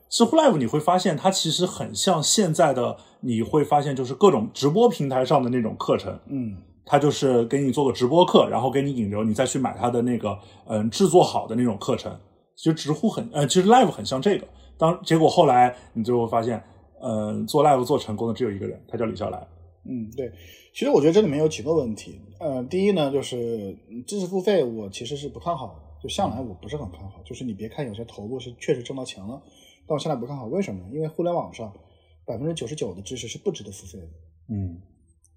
[0.09, 6.17] 知乎 Live 你会发现它其实很像现在的，你会发现就是各种直播平台上的那种课程。
[6.27, 10.37] 嗯它就是给你做个直播课，然后给你引流，你再去买它的那个
[10.67, 12.11] 嗯制作好的那种课程。
[12.55, 14.47] 其实知乎很呃，其实 Live 很像这个。
[14.77, 16.61] 当结果后来你最后发现，
[17.01, 19.37] 嗯，做 Live 做成功的只有一个人，他叫李笑来。
[19.85, 20.31] 嗯，对。
[20.73, 22.19] 其实我觉得这里面有几个问题。
[22.39, 27.21] 呃，第一呢，就是嗯知识付费，我其实是不看好的，就向来我不是很看好。
[27.23, 29.41] 就是你别看有些头部是确实挣到钱了，
[29.87, 30.47] 但我向来不看好。
[30.47, 30.89] 为什么呢？
[30.93, 31.73] 因为互联网上
[32.25, 34.09] 百分之九十九的知识是不值得付费的。
[34.49, 34.81] 嗯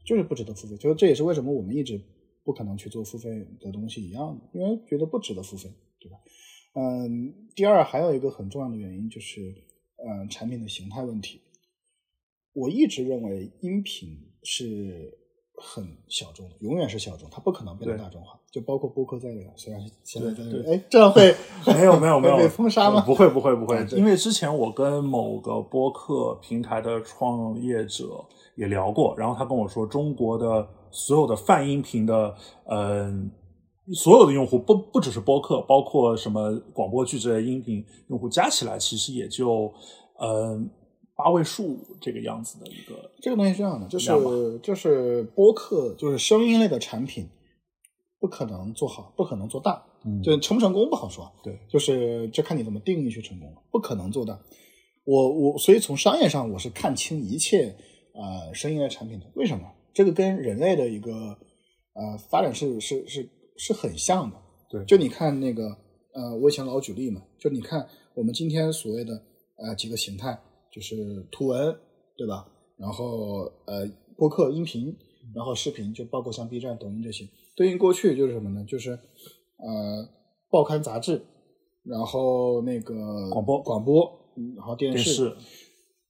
[0.04, 1.98] 就是不值得付费，就是这也是为什么我们一直
[2.44, 6.18] 不可能去做付费的东西一样的，因为觉得不值得付费，对吧？
[6.74, 9.54] 嗯，第二还有一个很重要的原因就是，
[9.96, 11.40] 嗯，产品的形态问题。
[12.52, 15.16] 我一直认为音频是
[15.56, 21.34] 很小众的，永远是小众，它不可能变得大众化，就包括播客在内，虽然现在在对哎，这样会
[21.74, 23.00] 没有没有没有被封杀吗？
[23.02, 28.24] 不会不会不会因为之前我跟某个播客平台的创业者
[28.56, 32.34] 也聊过，然后他跟我说，中国的所有的泛音频的
[32.66, 33.30] 嗯。
[33.92, 39.70] 所有的用户不不只是播客，包括什么广播剧之类的音频用户加起来，其实也就
[40.18, 40.70] 嗯
[41.16, 43.10] 八位数这个样子的一个。
[43.20, 47.28] 这个东西是这样的，就是就是播客，就是声音类的产品，
[48.18, 54.38] 不可能做好，不可能做大，嗯就成不成功不好说，对，就是就看你怎么定义去成功了，不可能做大。
[55.04, 57.76] 我我所以从商业上我是看清一切
[58.14, 59.70] 呃声音类产品的，为什么？
[59.92, 61.12] 这个跟人类的一个
[61.92, 64.36] 呃发展是是是是很像的。
[64.70, 65.68] 对就你看那个
[66.14, 69.12] 呃，我以前老举例嘛，就你看我们今天所谓的
[69.56, 70.36] 呃几个形态，
[70.74, 70.94] 就是
[71.30, 71.76] 图文，
[72.16, 72.46] 对吧？
[72.76, 74.94] 然后呃播客、音频，
[75.32, 77.24] 然后视频，就包括像 B 站、抖音这些。
[77.54, 78.64] 对应过去就是什么呢？
[78.66, 80.08] 就是呃
[80.50, 81.22] 报刊、杂志，
[81.84, 85.04] 然后那个广播广播，嗯然后电视。
[85.04, 85.36] 电视，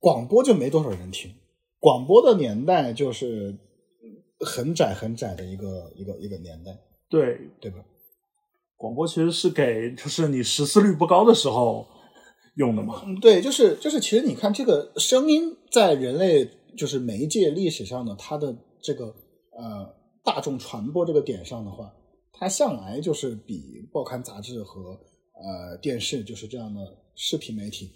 [0.00, 1.30] 广播就没多少人听，
[1.78, 3.54] 广播的年代就是
[4.40, 6.78] 很窄很窄的一个一个一个年代，
[7.10, 7.84] 对，对吧？
[8.76, 11.86] 广播其实是给就是你识字率不高的时候
[12.56, 13.02] 用的嘛。
[13.06, 19.06] 嗯，对，就是就是，其实你看这个声音在人类就是媒介历史上呢，它的这个
[19.56, 19.88] 呃
[20.22, 21.92] 大众传播这个点上的话，
[22.32, 24.92] 它向来就是比报刊杂志和
[25.34, 26.80] 呃电视就是这样的
[27.14, 27.90] 视频媒体，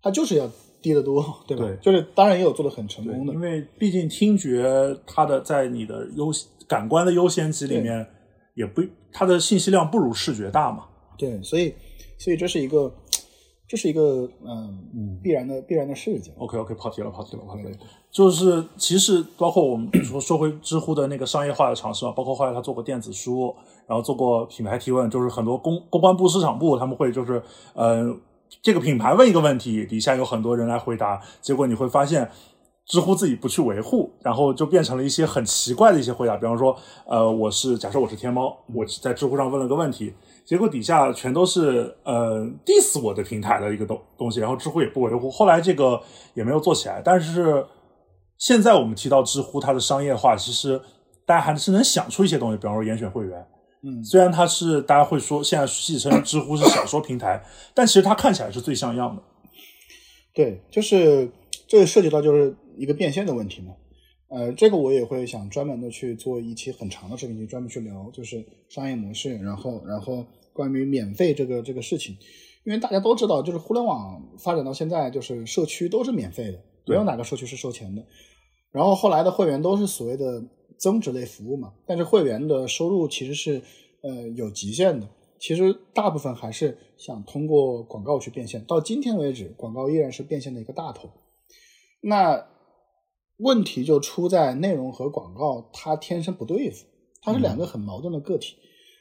[0.00, 1.64] 它就是要低得多，对吧？
[1.64, 4.64] 对就是当然也有做的很成，功的因，为毕竟听觉
[5.06, 6.30] 它的在你的优
[6.66, 8.06] 感官的优先级里面，
[8.54, 10.86] 也不它的信息量不如视觉大嘛。
[11.18, 11.74] 对，所以
[12.18, 12.92] 所以这是一个
[13.72, 16.30] 这是一个嗯必然的必然的事情。
[16.36, 17.70] OK OK，跑题了，跑题了，跑题了。
[18.10, 23.56] 就是其实包括我们说说回知乎的那个商业化的尝试嘛，包括后来他做过电子书，
[23.86, 28.14] 然后做过品牌提问，就是很多公公关部、市场部他们会就是呃
[28.60, 32.30] 这个品牌问一个问题，底下有很多人来回答，结果你会发现。
[32.84, 40.12] 知乎自己不去维护，然后就变成了一些很奇怪的一些回答，比方说，呃，我是假设我是天猫，我在知乎上问了个问题，
[40.52, 45.98] 结果底下全都是呃 diss 我的平台的一个东东西，然后知乎也不维护，后来这个
[46.34, 47.00] 也没有做起来。
[47.02, 47.64] 但是
[48.36, 50.78] 现在我们提到知乎它的商业化，其实
[51.24, 53.42] 大家还是能想出一些东西，比方说严选会员。
[53.82, 59.22] 嗯虽然它是大家会说现在戏称知乎是小说平台，但其实它看起来是最像样的。
[60.34, 61.30] 对，就是
[61.66, 63.72] 这个涉及到就是一个变现的问题嘛。
[64.28, 72.16] 呃，这个我也会想专门的去做一期很长的视频，去专门去聊，就是商业模式，然后然后关于免费这个这个事情，
[72.64, 78.04] 因为大家都知道，就是互联网发展到现在，就是社区都是免费的，没有哪个社区是收钱的。
[78.70, 80.42] 然后后来的会员都是所谓的
[80.78, 83.62] 增值类服务嘛，但是会员的收入其实是
[84.02, 88.64] 呃有极限的，其实大部分还是想通过广告去变现。
[88.64, 91.10] 到今天为止，广告依然是变现的一个大头。
[92.00, 92.46] 那
[93.38, 96.86] 问题就出在内容和广告它天生不对付，
[97.20, 98.56] 它是两个很矛盾的个体。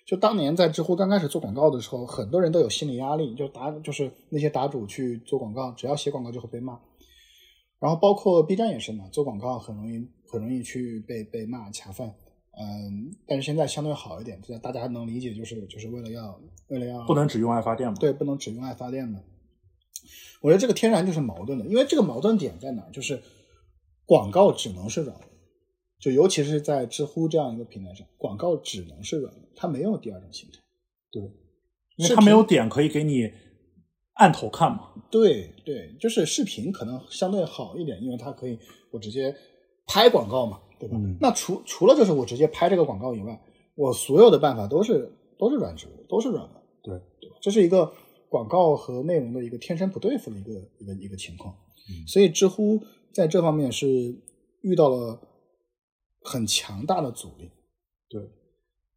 [0.06, 6.80] 就当年在知乎刚开始做广告的时候，很多人都有心理压力，就打就是那些答主去做广告，只要写广告就会被骂。
[7.80, 12.14] 然后包括 B 站也是嘛，做广告很容易很容易去被被骂卡饭。
[12.54, 16.38] 嗯，但是现在相对好一点，这大家能理解，就是就是为了要
[16.68, 17.96] 为了要不能只用爱发电嘛？
[17.98, 19.22] 对，不能只用爱发电嘛。
[20.42, 22.84] 我觉得这个天然就是矛盾的，因为这个矛盾点在哪？
[22.92, 23.22] 就是
[24.06, 25.28] 广告只能是软文，
[26.02, 30.58] 就尤其是在知乎这样一个平台上，广告只能是软文，它没有第二种形态。
[31.12, 31.22] 对，
[31.96, 33.32] 因为它没有点可以给你
[34.14, 34.94] 按头看嘛。
[35.12, 38.58] 对对，就是视频可能相对好一点，因为它可以
[38.90, 39.36] 我直接
[39.86, 40.98] 拍广告嘛，对吧？
[40.98, 43.40] 嗯那除除了就是我直接拍这个广告以外，
[43.76, 47.38] 我所有的办法都是都是软植入，都是软文，对对吧？
[47.42, 47.94] 这是一个
[48.28, 51.54] 广告和内容的一个天生不对付的一个一个一个情况。
[51.90, 54.16] 嗯所以知乎在这方面是
[54.62, 55.20] 遇到了
[56.24, 57.52] 很强大的阻力。
[58.10, 58.22] 对，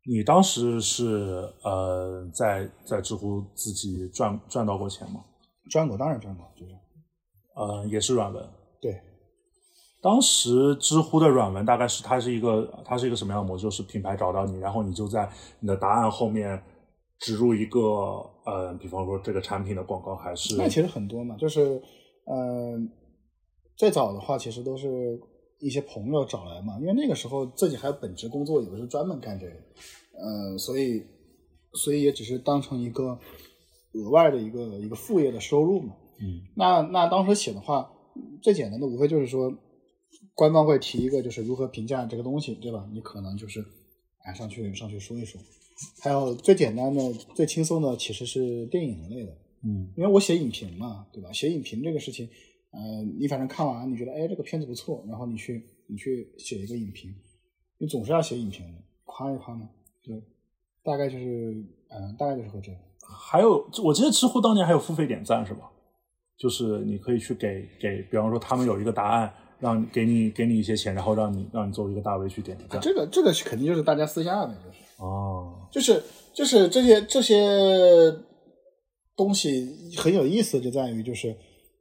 [0.07, 5.25] 你当时是呃在在知乎自己赚赚到过钱吗？
[5.71, 6.73] 赚过，当然赚过，就是
[7.55, 8.47] 呃，也是软文。
[8.81, 9.01] 对，
[10.03, 13.63] 当时知乎的软文大概是它是一个它是一个什么样的模式？
[13.63, 16.63] 就是品牌找到你，然后你就在你的答案后面
[17.21, 17.81] 植入一个
[18.45, 21.81] 呃，比方说这个产品的广告，还是那其实很多嘛，就是
[22.27, 22.79] 呃，
[23.77, 25.19] 最早的话其实都是
[25.64, 29.53] 一些朋友找来嘛，因为那个时候自己还有本职工作，有的是专门干这个，
[30.18, 31.03] 呃，所以
[31.72, 33.18] 所以也只是当成一个
[33.95, 35.97] 额外的一个一个副业的收入嘛。
[36.20, 37.91] 嗯那那当时写的话，
[38.43, 39.53] 最简单的无非就是说，
[40.34, 42.86] 官方会提一个就是如何评价这个东西，对吧？
[42.93, 43.64] 你可能就是
[44.24, 45.41] 哎上去上去说一说。
[46.01, 49.32] 还有最简单的、最轻松的其实是电影类的，
[49.64, 51.32] 嗯因为我写影评嘛，对吧？
[51.32, 52.28] 写影评这个事情，
[52.75, 57.14] 呃，你反正看完你觉得哎这个片子不错，然后你去你去写一个影评，
[57.79, 59.68] 你总是要写影评的，夸一夸嘛，
[60.03, 60.20] 对，
[60.83, 61.53] 大概就是
[61.89, 62.81] 嗯、呃大概就是会这样。
[63.07, 65.70] 还有，我记得知乎当年还有付费点赞是吧？
[66.37, 72.81] 就是你可以去给给，比方说他们有一个答案，让给你给你一些钱，然后让你让你作为一个大 V 去点个赞。
[72.81, 76.03] 这个这个是肯定就是大家私下的，就是哦，就是
[76.33, 78.12] 就是这些这些
[79.14, 81.37] 东西很有意思，就在于就是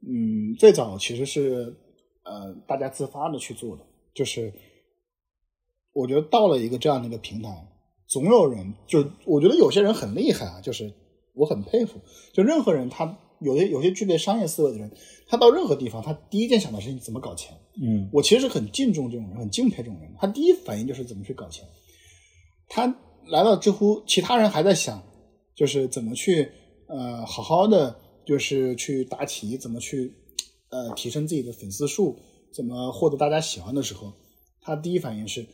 [0.06, 1.74] 嗯，最早其实是
[2.24, 3.84] 呃大家自发的去做的，
[4.14, 4.52] 就是
[5.92, 7.66] 我觉得到了一个这样的一个平台，
[8.06, 10.92] 总有人就我觉得有些人很厉害啊，就是
[11.34, 11.98] 我很佩服，
[12.32, 14.90] 就任何人他有些有些具备商业思维的人，
[15.26, 17.56] 他到任何地方，他第一件想的事情怎么搞钱。
[17.82, 20.14] 嗯我其实很敬重这种人，很敬佩这种人。
[20.18, 21.66] 他第一反应就是怎么去搞钱。
[22.68, 22.86] 他
[23.26, 25.02] 来到知乎，其他人还在想，
[25.54, 26.50] 就是怎么去
[26.86, 30.14] 呃好好的就是去答题，怎么去
[30.70, 32.16] 呃提升自己的粉丝数，
[32.52, 34.12] 怎么获得大家喜欢的时候，
[34.60, 35.46] 他第一反应是，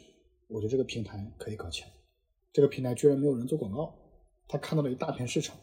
[0.48, 1.86] 我觉得这个平台可以搞钱，
[2.52, 3.94] 这个平台居然没有人做广告，
[4.48, 5.56] 他看到了一大片市场。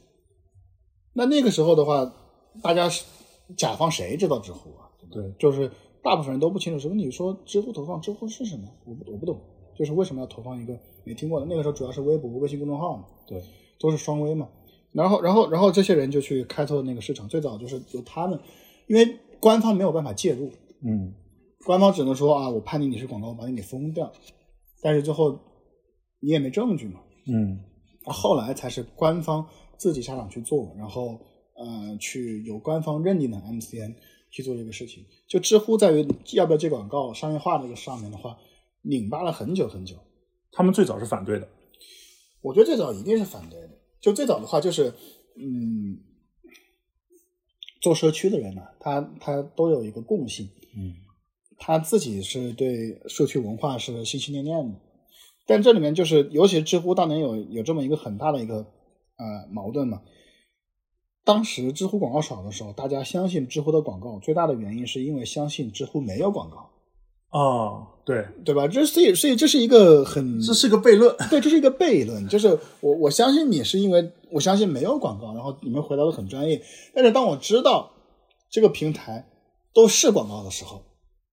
[1.14, 2.14] 那那个时候的话，
[2.62, 3.04] 大家是
[3.56, 4.90] 甲方谁知道知乎啊？
[5.12, 5.72] 对，就是
[6.04, 6.80] 大部分人都不清楚。
[6.80, 6.94] 什么？
[6.96, 8.68] 你说知乎投放，知乎是什么？
[8.86, 9.40] 我不我不懂，
[9.76, 11.46] 就是为什么要投放一个没听过的？
[11.46, 13.42] 那个时候主要是微博、微信公众号嘛，对，
[13.80, 14.50] 都是双微嘛。
[14.94, 17.28] 然后，然后，然后这些人就去开拓那个市场。
[17.28, 18.40] 最早就是由他们，
[18.88, 20.52] 因为官方没有办法介入，
[20.84, 21.14] 嗯
[21.66, 24.12] 官方只能说啊，我判定你是广告，我把你给封掉。
[24.82, 25.38] 但是最后
[26.20, 27.02] 你也没证据嘛。
[27.28, 27.60] 嗯
[28.06, 29.46] 后来才是官方
[29.78, 31.20] 自己下场去做，然后
[31.56, 33.96] 呃，去由官方认定的 MCN
[34.32, 35.04] 去做这个事情。
[35.28, 38.38] 就知乎在于要不要接广告、商业化这个上面的话，
[38.84, 39.96] 拧巴了很久很久。
[40.52, 41.48] 他们最早是反对的。
[42.42, 43.70] 我觉得最早一定是反对的。
[44.00, 44.94] 就最早的话，就是
[45.36, 46.00] 嗯，
[47.82, 50.96] 做社区的人呢、他他都有一个共性，嗯
[51.58, 54.80] 他自己是对社区文化是心心念念的，
[55.48, 58.58] 但这里面就是，尤其是知乎当年有有这么一个很大的一个
[59.16, 60.04] 呃矛盾嘛。
[61.24, 66.70] 当时知乎广告少的时候，大家相信知乎的广告，最大的原因是因为相信知乎没有广告，
[67.30, 68.68] 啊，对，对吧？
[68.68, 71.14] 这所以所以这是一个很这是个悖论。
[71.30, 72.48] 对，这是一个悖论，就是
[72.80, 76.62] 我我相信你是因为我相信没有广告，然后你们回答的很专业，
[76.94, 77.92] 但是当我知道
[78.50, 79.28] 这个平台
[79.74, 80.82] 都是广告的时候，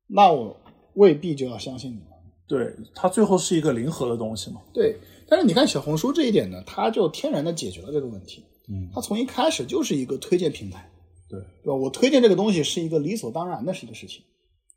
[0.08, 0.56] 那我
[0.94, 2.06] 未必就要相信你了。
[2.46, 4.60] 对，它最后是一个零和的东西嘛。
[4.72, 8.44] 对，但是你看小红书这一点呢，它就天然的解决了这个问题。
[8.68, 10.90] 嗯它从一开始就是一个推荐平台，
[11.28, 11.74] 对，对吧？
[11.74, 14.22] 我推荐这个东西是一个理所当然的是一个事情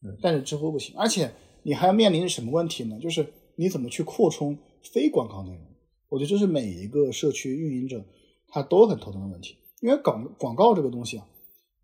[0.01, 1.31] 对，但是知乎不行，而且
[1.63, 2.99] 你还要面临什么问题呢？
[2.99, 5.61] 就是你怎么去扩充非广告内容？
[6.09, 8.05] 我觉得这是每一个社区运营者
[8.47, 11.27] 他都很头疼的问题，因为广广告这个东西啊，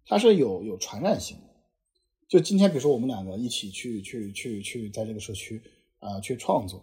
[0.06, 1.44] 它是有有传染性的。
[2.30, 5.62] 就今天，比如说我们两个一起去去去去在这个社区
[6.00, 6.82] 啊、去创作，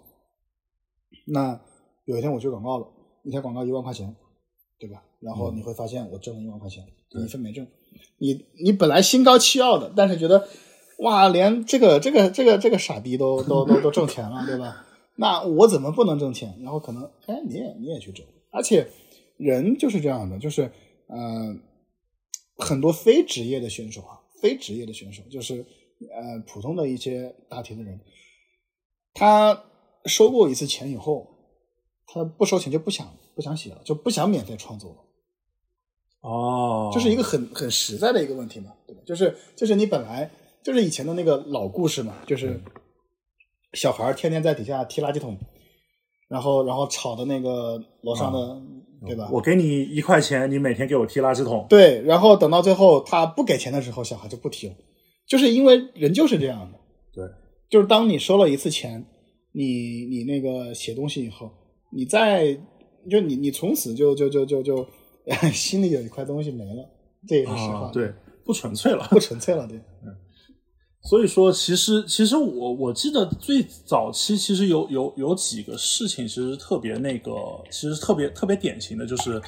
[1.27, 1.61] 那
[2.05, 2.87] 有一天我去广告了，
[3.25, 4.15] 一条广告一万块钱，
[4.79, 5.03] 对吧？
[5.21, 7.67] 然后你会发现我挣了一万块钱，你一分没挣。
[8.19, 10.47] 你你本来心高气傲的，但是觉得
[11.01, 14.87] 哇，连这个这个这个这个傻逼都都都都挣钱了，对吧？
[15.17, 16.59] 那我怎么不能挣钱？
[16.63, 18.89] 然后可能哎，你也你也去挣，而且
[19.37, 20.71] 人就是这样的，就是
[21.09, 21.57] 呃，
[22.57, 25.65] 很多非职业的选手啊，非职业的选手就是
[26.01, 28.01] 呃普通的一些答题的人，
[29.13, 29.65] 他
[30.07, 31.27] 收过一次钱以后，
[32.07, 34.97] 他不收钱就不想不想写了，就不想免费创作了。
[36.29, 39.03] 哦，这是一个很很实在的一个问题嘛，对吧？
[39.07, 40.31] 就是就是你本来
[40.65, 42.61] 就是以前的那个老故事嘛，就是
[43.73, 45.37] 小孩儿天天在底下踢垃圾桶，
[46.29, 48.63] 然后然后吵的那个楼上的，
[49.07, 49.29] 对吧？
[49.33, 51.67] 我给你一块钱，你每天给我踢垃圾桶。
[51.69, 54.75] 对，然后等到最后他不给钱的时候，小孩就不踢了，
[55.27, 56.79] 就是因为人就是这样的，
[57.15, 57.25] 对，
[57.71, 59.05] 就是当你收了一次钱，
[59.53, 61.51] 你你那个写东西以后，
[61.93, 62.53] 你再
[63.11, 64.87] 就你你从此就就就就就
[65.53, 66.85] 心里有一块东西没了，
[67.27, 68.13] 这也是实话，啊，，对，
[68.45, 69.07] 不纯粹了。
[69.11, 69.81] 不纯粹了，对。
[71.03, 77.33] 所以说，其实其实我我记得最早期其实有有有几个事情，其实特别那个，
[77.71, 79.41] 其实特别特别典型的就是，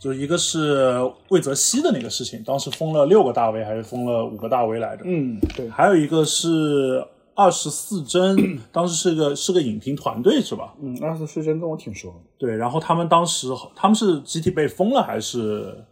[0.00, 0.98] 就一个是
[1.30, 7.04] 魏则西的那个事情，当时封了六个大 V 还是封了五个大 V 来着，嗯，对，还有一个是
[7.34, 10.74] 二十四帧，当时是个是个影评团队是吧？
[10.80, 15.84] 嗯，二十四帧跟我挺熟，对，然后他们当时他们是集体被封了还是？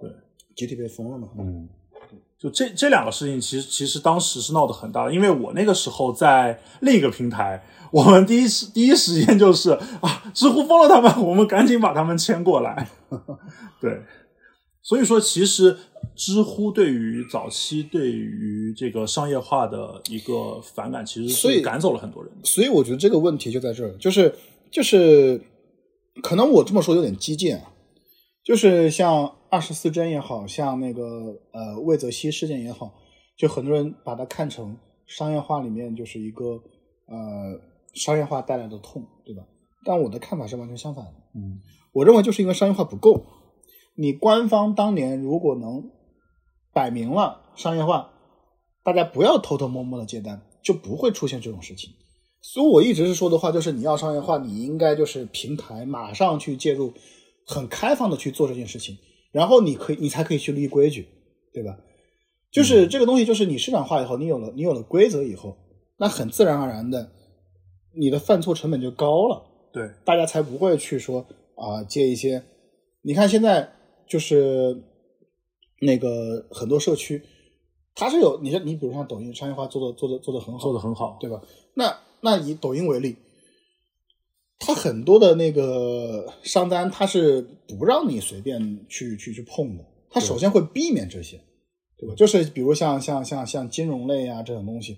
[0.00, 0.10] 对
[0.56, 1.28] 集体被封了嘛。
[1.38, 1.68] 嗯，
[2.44, 9.70] 就这这两个事情，其实其实当时是闹得很大的，因为我那个时候在另一个平台，我们第一时第一时间就是
[10.02, 12.86] 啊，知乎封了他们，我们赶紧把他们迁过来。
[13.80, 13.98] 对，
[14.82, 15.74] 所以说其实
[16.14, 22.30] 知乎对于早期对于这个商业化的一个反感，其实是赶走了很多人。
[22.42, 24.34] 所以我觉得这个问题就在这儿，就是
[24.70, 25.40] 就是，
[26.22, 27.62] 可能我这么说有点激进啊，
[28.44, 32.92] 就是像二十四帧也好像那个呃魏则西事件也好，
[33.36, 34.76] 就很多人把它看成
[35.06, 36.44] 商业化里面就是一个
[37.06, 37.60] 呃
[37.94, 39.44] 商业化带来的痛，对吧？
[39.84, 41.12] 但我的看法是完全相反的。
[41.36, 41.60] 嗯
[41.92, 43.24] 我认为就是因为商业化不够，
[43.94, 45.88] 你官方当年如果能
[46.72, 48.10] 摆明了商业化，
[48.82, 51.90] 大家不要偷偷摸摸的接单，就不会出现这种事情。
[52.42, 56.92] 所以我一直是说的话，就是你要商业化，你应该就是平台马上去介入，
[57.46, 58.98] 很开放的去做这件事情，
[59.34, 61.08] 然后你可以，你才可以去立规矩，
[61.52, 61.76] 对吧？
[62.52, 65.56] 就是这个东西，就是你市场化以后，你有了你有了规则以后，
[65.98, 67.10] 那很自然而然的，
[67.98, 69.42] 你的犯错成本就高了。
[69.72, 71.26] 对，大家才不会去说
[71.56, 72.44] 啊、借一些。
[73.02, 73.72] 你看现在
[74.08, 74.84] 就是
[75.80, 77.20] 那个很多社区，
[77.96, 81.18] 它是有你像你比如像抖音商业化做的做的做的很好，做的很好。
[81.20, 81.42] 对吧？
[81.74, 83.16] 那那以抖音为例，
[84.66, 91.40] 它很多的那个商单，它是不让你随便去去去碰的，它首先会避免这些，
[91.98, 92.14] 对吧？
[92.16, 94.96] 就是比如像像像像金融类啊这种东西，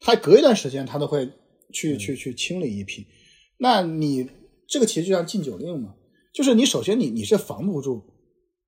[0.00, 1.28] 它隔一段时间它都会
[1.72, 3.06] 去去去清理一批。
[3.58, 4.28] 那你
[4.68, 5.94] 这个其实就像禁酒令嘛，
[6.32, 8.02] 就是你首先你你是防不住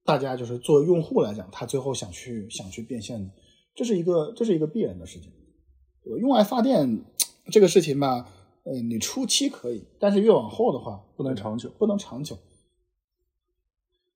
[0.05, 3.31] 大家就是作为用户来讲，他最后想去想去变现的，
[3.75, 5.31] 这是一个这是一个必然的事情。
[6.05, 7.05] 对吧用爱发电
[7.51, 8.33] 这个事情吧，
[8.67, 12.37] 呃，你初期可以，但是越往后的话不能长久不能长久。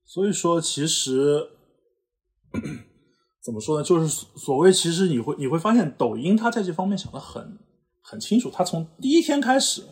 [0.04, 1.50] 所以说，其实
[3.40, 3.84] 怎么说呢？
[3.84, 7.58] 就是所谓，其实你会你会发现，抖音它在这方面想的很
[8.02, 8.50] 很清楚。
[8.52, 9.84] 它从第一天开始，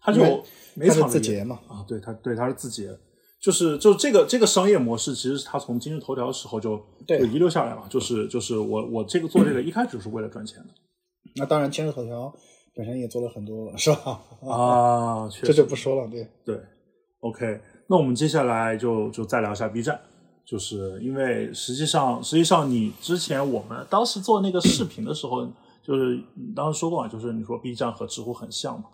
[0.00, 0.42] 它就因为
[0.88, 2.98] 它是每场的演字节嘛啊，对它对它是字节，
[3.42, 7.86] 就是就这个这个商业模式，其实它从今日头条的时候就对就遗留下来了。
[7.90, 10.68] 就是就是我我这个做这个一开始是为了赚钱的
[11.36, 12.34] 那当然，今日头条
[12.78, 14.20] 本身也做了很多，是吧？
[14.48, 16.06] 啊， 确这就不说了。
[16.08, 16.60] 对，对
[17.18, 20.00] ，OK，那我们接下来就就再聊一下 B 站，
[20.46, 25.44] 就是因为实际上实际上你之前我们当时做那个视频的时候，
[25.82, 28.84] 就是你当时说过嘛，就是你说 B 站和知乎很像嘛，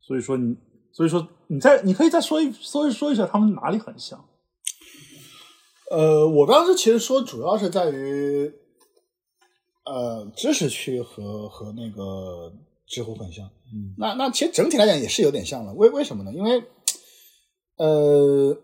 [0.00, 0.56] 所以说你
[0.92, 4.24] 所以说你再你可以再说一说一说一下他们哪里很像，
[5.90, 8.52] 呃，我当时其实说主要是在于，
[9.84, 12.52] 呃，知识区和和那个
[12.92, 13.46] 知乎很像。
[13.72, 16.32] 嗯那那其实整体来讲也是有点像了，为为什么呢？
[16.34, 16.62] 因为，
[17.78, 18.62] 呃，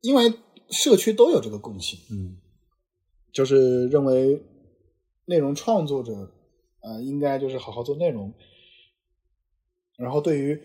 [0.00, 0.34] 因为
[0.70, 2.36] 社区都有这个共性，嗯
[3.32, 4.42] 就是认为
[5.26, 6.32] 内容创作者，
[6.80, 8.34] 呃，应该就是好好做内容，
[9.96, 10.60] 然后对于，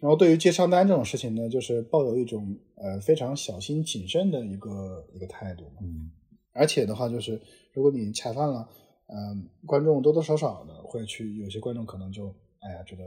[0.00, 5.64] 然后对于接商单这种事情呢，就是抱有一种呃非常小心谨慎的一个一个态度。
[5.82, 6.12] 嗯
[6.52, 7.40] 而且的话，就是
[7.72, 8.68] 如果你恰饭了，
[9.08, 12.28] 嗯、观众多多少少的会去，有些观众可能就
[12.60, 13.02] 哎呀觉得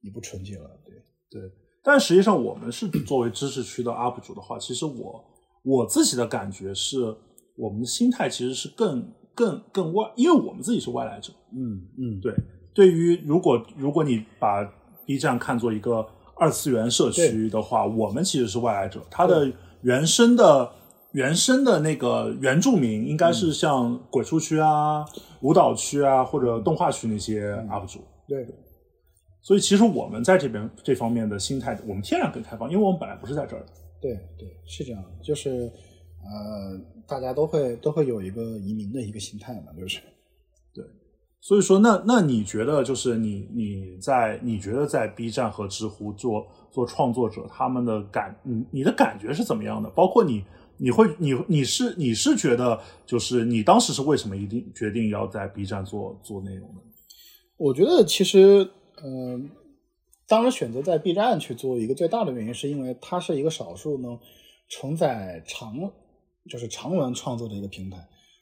[0.00, 0.94] 你不纯洁了，对。
[1.30, 1.40] 对，
[1.80, 5.24] 但实际上我们是作为知识区的 UP 主的话，其实我
[5.62, 7.16] 我自己的感觉是，
[7.56, 12.34] 我们的心态其实是更更更外，因为我们自己是外来者，嗯嗯，对，
[12.74, 14.64] 对于如果如果你把
[15.06, 16.04] B 站看作一个
[16.34, 19.48] 二次元社区的话，我们其实是外来者，它的
[19.82, 20.68] 原生的
[21.12, 25.04] 原生的那个原住民应该是像鬼畜区啊、
[25.40, 28.00] 舞蹈区啊或者动画区那些 UP 主。
[28.26, 28.46] 对。
[29.42, 33.66] 所以其实我们在这边这方面的心态，我们天然更开放，因为我们本来不是在这儿的。
[33.98, 35.72] 对对，是这样的，就是
[36.22, 39.98] 呃，大家都会都会有一个移民的一个心态嘛，就是
[40.74, 40.84] 对
[41.40, 49.88] 所以说，那那你觉得就是你你在你觉得在 B 站和知乎做做创作者，他们的感你你的感觉是怎么样的？
[49.90, 50.44] 包括你
[50.80, 56.80] 你会你你是你是觉得就是你当时是为什么一定决定要在 B 站做做内容呢？
[57.58, 58.70] 我觉得其实，
[59.04, 59.50] 嗯、
[60.26, 64.18] 当时选择在 B 站去做一个最大的原因，是因为它是一个少数能
[64.70, 65.74] 承载长
[66.48, 67.98] 就是长文创作的一个平台。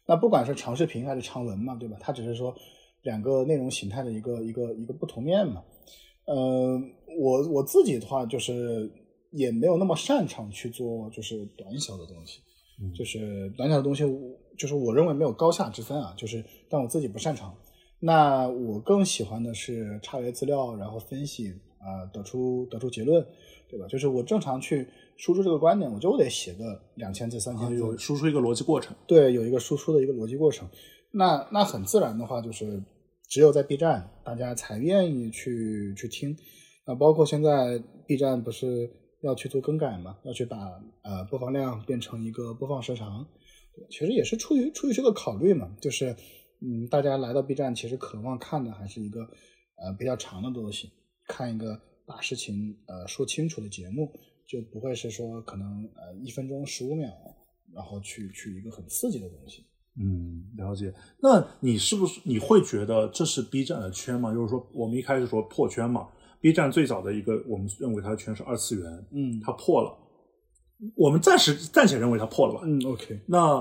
[0.07, 1.97] 那不管是长视频还是长文嘛，对吧？
[2.01, 2.55] 它只是说
[3.03, 5.63] 两个内容形态的一个一个一个不同面嘛。
[6.27, 6.81] 呃，
[7.19, 8.89] 我我自己的话，就是
[9.31, 12.41] 也没有那么擅长去做就是短小的东西，
[12.81, 17.55] 嗯就是短小的东西，我就是我认为没有高下之分啊，就是但我自己不擅长。
[18.01, 23.25] 那我更喜欢的是查阅资料，然后分析啊、得出得出结论，
[23.69, 23.87] 对吧？
[23.87, 28.97] 就是我正常去输出这个观点，我就得写个两千字、三千字，有输出一个逻辑过程。
[29.07, 30.69] 对，有一个输出的一个逻辑过程。
[31.13, 32.83] 那那很自然的话，就是
[33.29, 36.37] 只有在 B 站，大家才愿意去去听。
[36.87, 43.27] 那包括现在 B 站不是要去做更改嘛，要去把呃播放量变成一个播放时长，
[43.91, 46.15] 其实也是出于出于这个考虑嘛，就是
[46.61, 49.23] 嗯，大家来到 B 站，其实渴望看的还是一个
[49.77, 50.91] 呃比较长的东西，
[51.27, 54.13] 看一个把事情呃说清楚的节目，
[54.47, 57.11] 就不会是说可能呃一分钟十五秒，
[57.75, 59.65] 然后去去一个很刺激的东西。
[60.01, 60.95] 嗯，了解。
[61.21, 64.33] 那你是不是你会觉得这是 B 站的圈吗？
[64.33, 66.09] 就是说，我们一开始说破圈嘛，
[66.41, 69.97] B 站最早的一个，我们认为它的圈是二次元，嗯它破了。
[70.95, 72.61] 我们暂时暂且认为它破了吧。
[72.65, 73.61] 嗯，OK，那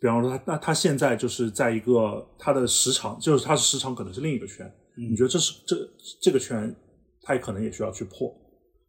[0.00, 4.64] 比方说它，那它现在就是在一个它的时长，就是它的时长可能是另一个圈。
[4.96, 5.76] 嗯你觉得这是这
[6.22, 6.72] 这个圈，
[7.22, 8.32] 它也可能也需要去破，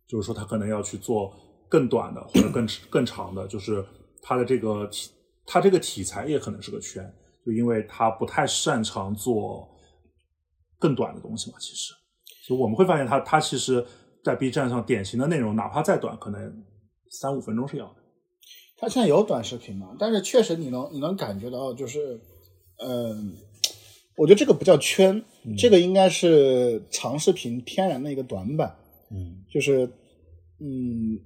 [0.07, 1.33] 就是说它可能要去做
[1.67, 3.83] 更短的或者更更长的，就是
[4.21, 5.09] 它的这个题，
[5.47, 7.11] 它这个题材也可能是个圈，
[7.43, 9.67] 就因为它不太擅长做
[10.77, 11.57] 更短的东西嘛。
[11.59, 11.91] 其实，
[12.45, 13.83] 所以我们会发现它它其实，
[14.23, 16.63] 在 B 站上典型的内容，哪怕再短，可能
[17.09, 17.95] 三五分钟是要的。
[18.77, 19.95] 它现在有短视频嘛？
[19.97, 22.19] 但是确实你能你能感觉到，就是，
[22.77, 23.33] 嗯、
[24.15, 25.23] 我觉得这个不叫圈，
[25.57, 28.75] 这个应该是长视频天然的一个短板，
[29.09, 29.89] 嗯就是，
[30.59, 31.17] 嗯，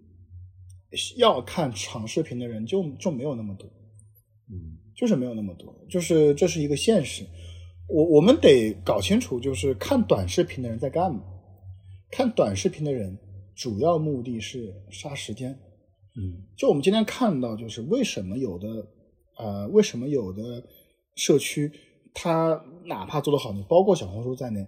[1.18, 3.68] 要看长视频的人就就没有那么多，
[4.50, 7.26] 嗯就是没有那么多，就是这是一个现实。
[7.90, 11.22] 我我们得搞清楚，就是看短视频的人在干嘛。
[12.12, 13.18] 看短视频的人
[13.56, 15.52] 主要目的是杀时间。
[16.16, 18.88] 嗯就我们今天看到，就是为什么有的
[19.38, 20.64] 呃，为什么有的
[21.16, 21.72] 社区
[22.14, 24.68] 它哪怕做得好，你包括小红书在内，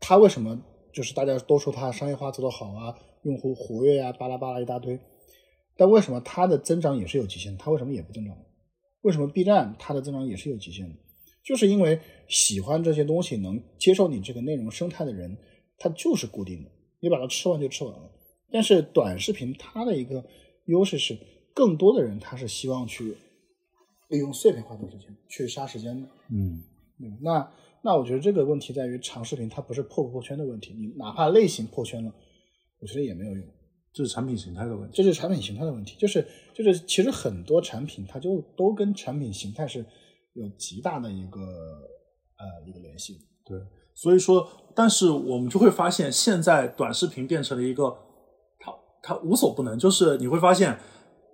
[0.00, 0.60] 它为什么
[0.92, 5.00] 就是大家都说它商业化做得好啊，用户活跃呀、巴拉巴拉一大堆，
[5.76, 7.58] 但为什么它的增长也是有极限的？
[7.58, 8.36] 它为什么也不增长？
[9.00, 10.94] 为什么 B 站它的增长也是有极限的？
[11.46, 15.36] 就是因为喜欢这些东西、能接受你这个内容生态的人，
[15.78, 18.10] 他就是固定的，你把它吃完就吃完了。
[18.50, 20.24] 但是短视频它的一个
[20.64, 21.16] 优势是，
[21.54, 23.16] 更多的人他是希望去
[24.08, 26.08] 利用碎片化的时间去杀时间的。
[26.30, 26.62] 嗯
[26.98, 32.12] 嗯，那那我觉得这个问题在于长视频它不是破不破圈的问题，你哪怕类型破圈了，
[32.80, 33.44] 我觉得也没有用。
[33.92, 34.96] 这是产品形态的问题。
[34.96, 39.84] 这是产品形态的问题，就是就是其实很多产品它就都跟产品形态是
[40.36, 43.18] 有极大的一个呃一个联系。
[43.44, 43.58] 对，
[43.94, 47.96] 所以说，但是我们就会发现，现在短视频变成了一个，
[48.60, 48.72] 它
[49.02, 50.78] 它无所不能，就是你会发现，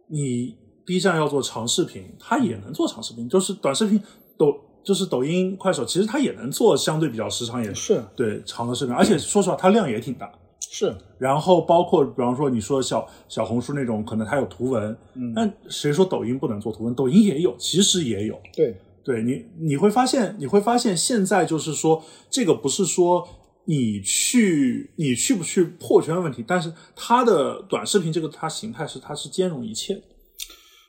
[0.09, 4.00] 你 B 站要做长视频，它也能做长视频，就是短视频
[4.38, 10.30] 抖，就是抖音、快手，其实它也能做相对比较时长也是对长的视频，而且说实话，它量也挺大。
[10.61, 16.94] 是，然后包括比方说你说小小红书那种，可能它有图文，嗯，但谁说抖音不能做图文？
[16.94, 18.40] 抖音也有，其实也有。
[18.55, 18.74] 对，
[19.05, 23.26] 对你，你会发现，你会发现现在就是说，这个不是说
[23.64, 30.03] 你去你去不去破圈的问题，但是它的短视频这个它形态是它是兼容一切的。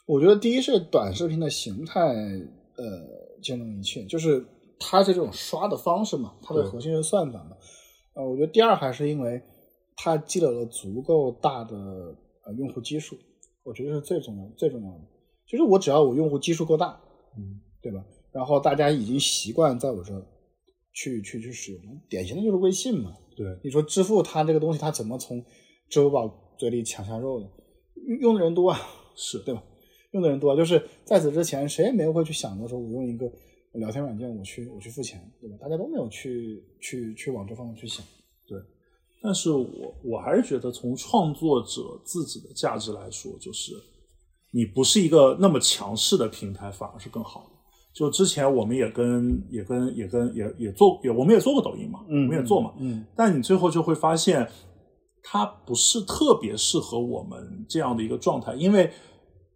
[0.05, 4.45] 我觉得第一是短视频的形态，呃，兼容一切，就是
[4.79, 7.51] 它这种刷的方式嘛，它的核心是算法嘛。
[8.15, 9.41] 呃，我觉得第二还是因为
[9.95, 11.75] 它积累了足够大的
[12.45, 13.17] 呃用户基数，
[13.63, 15.01] 我觉得是最重要最重要的。
[15.47, 16.99] 就是我只要我用户基数够大，
[17.37, 18.03] 嗯，对吧？
[18.31, 20.11] 然后大家已经习惯在我这
[20.93, 23.15] 去去去使用，典型的就是微信嘛。
[23.35, 25.43] 对，你说支付它这个东西，它怎么从
[25.89, 27.47] 支付宝嘴里抢下肉的？
[28.07, 28.79] 用用的人多啊，
[29.15, 29.63] 是对吧？
[30.11, 33.31] 用的人多，就是在此之前，谁也没有会去想过说，我用一个
[33.73, 35.57] 聊天软件，我去我去付钱，对吧？
[35.59, 38.05] 大家都没有去去去往这方面去想。
[38.47, 38.57] 对。
[39.21, 43.71] 但是我我还是觉得，从创作者自己的价值来说，就是
[44.51, 47.52] 你不是一个那么强势的平台，反而是更好的。
[47.93, 54.47] 就之前我们也跟也跟也跟也也做也我们也做过抖音嘛，嗯我们也做嘛，嗯但你最后就会发现，
[55.21, 58.91] 它不是特别适合我们这样的一个状态，因为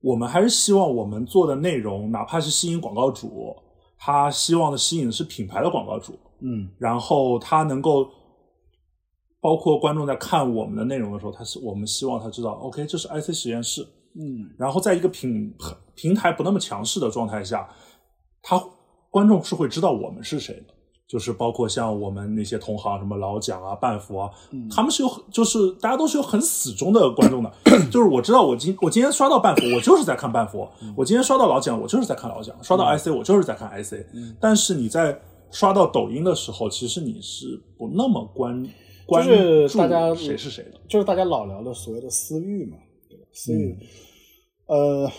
[0.02, 3.56] 我们还是希望我们做的内容，哪怕是吸引广告主，
[3.98, 6.70] 他希望的吸引的是品牌的广告主，嗯。
[6.78, 8.08] 然后他能够，
[9.42, 13.82] 包括观众在看我们的内容的时候，他是我们希望他知道，OK，这是 IC 实验室，
[14.16, 14.48] 嗯。
[14.60, 15.52] 然后在一个平
[15.96, 17.68] 平台不那么强势的状态下，
[18.50, 18.64] 他
[19.10, 20.74] 观众是会知道我们是谁的，
[21.06, 27.52] 就是包括像我们那些同行，什么老蒋啊、半佛啊，嗯他们是有很就是大家都是有很死忠的观众的，
[27.92, 33.96] 就是我知道我今我今天刷到半佛，我就是在看半佛；我今天刷到老蒋，我就是在看老蒋；刷到 IC，我就是在看 IC。
[34.40, 35.20] 但是你在
[35.52, 38.66] 刷到抖音的时候，其实你是不那么关
[39.06, 40.80] 关就是注大家谁是谁的。
[40.88, 42.78] 就是大家老聊的所谓的私域嘛，
[43.10, 43.26] 对吧？
[43.34, 43.78] 私域，
[44.68, 45.10] 呃，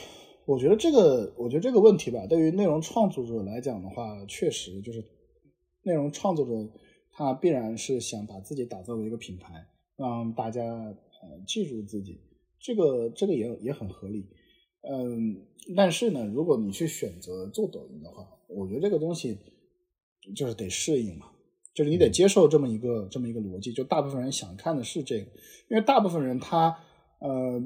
[0.49, 5.05] 我觉得这个，我觉得这个问题吧，对于内容创作者来讲的话，确实就是
[5.83, 6.53] 内容创作者
[7.13, 9.53] 他必然是想把自己打造为一个品牌，
[9.95, 12.19] 让大家呃记住自己，
[12.59, 14.27] 这个这个也也很合理。
[14.91, 15.37] 嗯，
[15.77, 19.37] 但是呢，如果你去选择做抖音的话，我觉得这个东西
[20.35, 21.27] 就是得适应嘛，
[21.75, 25.27] 就是你得接受这么一个这么一个逻辑，就大部分人想看的是这个，
[25.69, 26.75] 因为大部分人他
[27.21, 27.63] 呃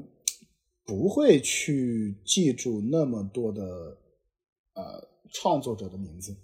[0.85, 3.63] 不会去记住那么多的
[4.75, 6.35] 呃创作者的名字，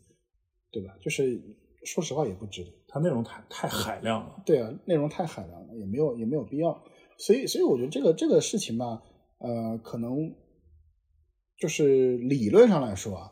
[0.72, 0.96] 对吧？
[1.02, 1.42] 就是
[1.84, 2.72] 说实话也不值得。
[2.88, 4.42] 它内容太太海量了。
[4.46, 6.84] 对啊，内容太海量了，也没有也没有必要。
[7.18, 9.04] 所以，所以我觉得这个这个事情吧，
[9.40, 10.34] 呃，可能
[11.58, 13.32] 就是理论上来说啊，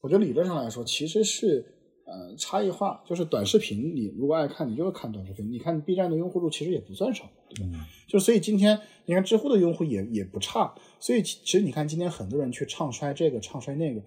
[0.00, 1.77] 我觉得理论上来说其实是
[2.10, 5.50] 呃差异化，就是短视频你如果爱看，你就是看短视频。
[5.50, 7.86] 你看 B 站的用户数其实也不算少，对吧？
[8.08, 14.02] 就所以今天你看知乎的用户也也不差，所以其实你看今天很多人去唱衰这个唱衰那个，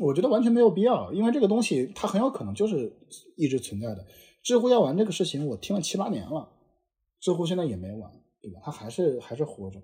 [0.00, 2.90] 我觉得完全没有必要，因为这个东西它很有可能就是
[3.36, 4.04] 一直存在的。
[4.42, 6.48] 知乎要玩这个事情，我听了七八年了，
[7.20, 8.10] 知乎现在也没玩，
[8.40, 8.60] 对吧？
[8.64, 9.78] 它还是还是活着。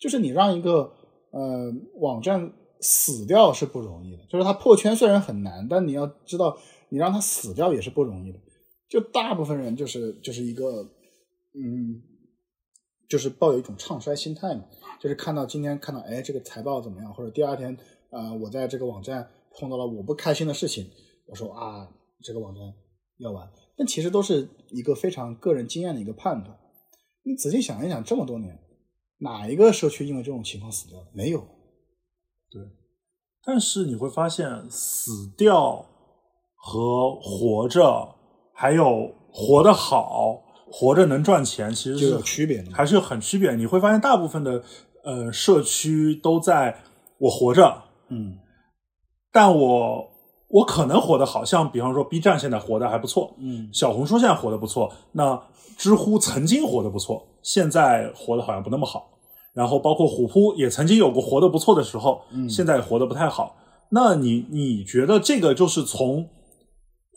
[0.00, 0.92] 就是你让一个
[1.30, 6.56] 呃网站死掉是不容易的，就是它破圈虽然很难，但你要知道，
[6.90, 8.38] 你让他死掉也是不容易的。
[8.88, 10.82] 就大部分人就是就是一个
[11.54, 12.02] 嗯，
[13.08, 14.64] 就是抱有一种唱衰心态嘛，
[15.00, 17.76] 就是看到今天看到哎这个财报怎么样，或者第二天
[18.10, 19.28] 啊、呃我在这个网站
[19.58, 20.90] 碰到了我不开心的事情，
[21.26, 21.88] 我说啊
[22.22, 22.62] 这个网站
[23.18, 26.58] 要完，但其实都是一个非常个人经验的一个判断。
[27.24, 28.58] 你仔细想一想，这么多年，
[29.18, 31.06] 哪一个社区因为这种情况死掉？
[31.12, 31.40] 没有。
[32.50, 32.62] 对
[33.44, 35.86] 但是你会发现，死掉
[36.58, 38.08] 和活着，
[38.52, 43.54] 还有活得好、活着能赚钱，其实是有区别的还是有很区别。
[43.54, 44.62] 你会发现，大部分的
[45.04, 46.76] 呃社区都在
[47.18, 48.38] 我活着，嗯
[49.32, 50.08] 但我
[50.48, 55.40] 我可能活得好，像比方说 B 站现在活得还不错，嗯小红书现在活得不错，那
[55.76, 59.10] 知乎曾经活得不错，现在活得好像不那么好。
[59.54, 63.56] 然后包括虎扑也曾经有过活得不错的时候，嗯现在也活得不太好。
[63.90, 66.28] 那你你觉得这个就是从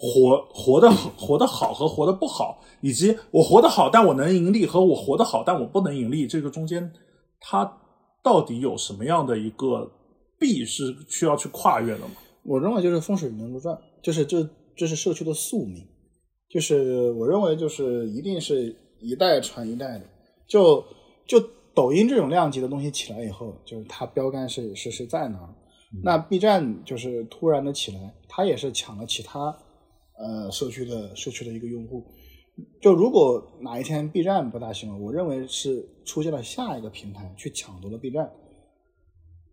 [0.03, 6.91] 活活得活得好和活得不好，以及我活得好但我能盈利和我活得好但我不能盈利，这个中间
[7.39, 7.77] 它
[8.23, 9.91] 到底有什么样的一个
[10.39, 12.15] 壁是需要去跨越的吗？
[12.43, 15.87] 我认为就是风水轮流转，就是这这是社区的宿命，
[16.49, 20.05] 就是我认为就是一定是一代传一代的，
[20.47, 20.83] 就
[21.27, 21.39] 就
[21.75, 25.49] 抖音这种量级的东西起来以后，就是它标杆是是是在那儿，
[26.03, 29.55] 那 B 站就是突然的起来，它也是抢了其他
[30.22, 32.05] 呃社区的社区的一个用户。
[32.82, 38.30] 就如果哪一天 B 站不大行了，我认为是出现了下一个平台去抢夺了 B 站，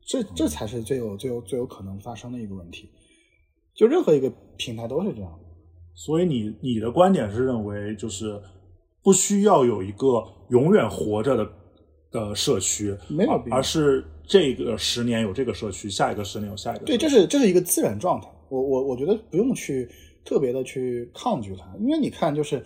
[0.04, 2.90] 这这才是最有最有最有可能发生的一个问题。
[3.74, 5.48] 就任何一个平台都是这样的。
[5.94, 8.40] 所以你你的观点是认为，就是
[9.02, 11.50] 不需要有一个永远活着的
[12.10, 16.84] 的社区，没有必要而而是这个十年有这个社区，下一个十年有下一个。
[16.84, 18.28] 对，这是这是一个自然状态。
[18.48, 19.88] 我我我觉得不用去
[20.24, 22.64] 特别的去抗拒它，因为你看，就是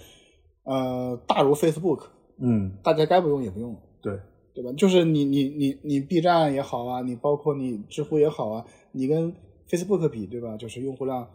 [0.64, 2.04] 呃，大如 Facebook，
[2.38, 4.18] 嗯，大家该不用也不用了，对，
[4.54, 4.72] 对吧？
[4.76, 9.32] 就是你你你你 B 站也好啊，你包括你知乎也好啊，你跟
[9.68, 10.56] Facebook 比，对吧？
[10.56, 11.28] 就是用户量，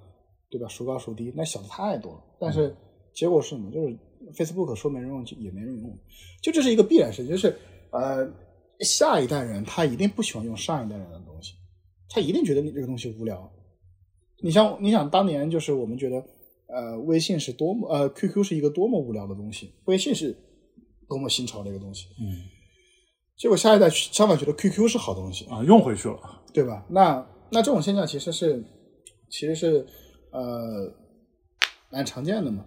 [0.49, 0.67] 对吧？
[0.67, 2.23] 孰高孰低，那小的太多了。
[2.39, 2.75] 但是
[3.13, 3.71] 结果是什么？
[3.71, 3.97] 就是
[4.33, 5.97] Facebook 说没人用就也没人用，
[6.41, 7.55] 就这是一个必然事情，就是
[7.91, 8.29] 呃，
[8.81, 11.53] 下一代人他一定不喜欢用上一代人的东西，
[12.09, 13.49] 他一定觉得你这个东西无聊。
[14.41, 16.23] 你像你想当年就是我们觉得
[16.67, 20.35] 呃微信是多么呃 QQ 是一个多么无聊的东西，微信是
[21.07, 22.25] 多么新潮的一个东西，嗯
[23.37, 26.41] 结果下一代相反觉得 QQ 是好东西，啊，用回去了。
[26.53, 26.83] 对吧？
[26.89, 28.63] 那那这种现象其实是
[29.29, 29.85] 其实是
[30.31, 30.91] 呃
[31.91, 32.65] 蛮常见的嘛。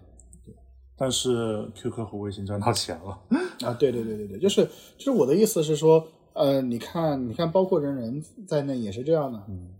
[0.97, 3.19] 但是 QQ 和微信赚到钱了。
[3.65, 4.63] 啊，对对对对对，就是
[4.97, 9.73] 就是我的意思是说，呃，你看你看，包括人人在内也是这样的，嗯，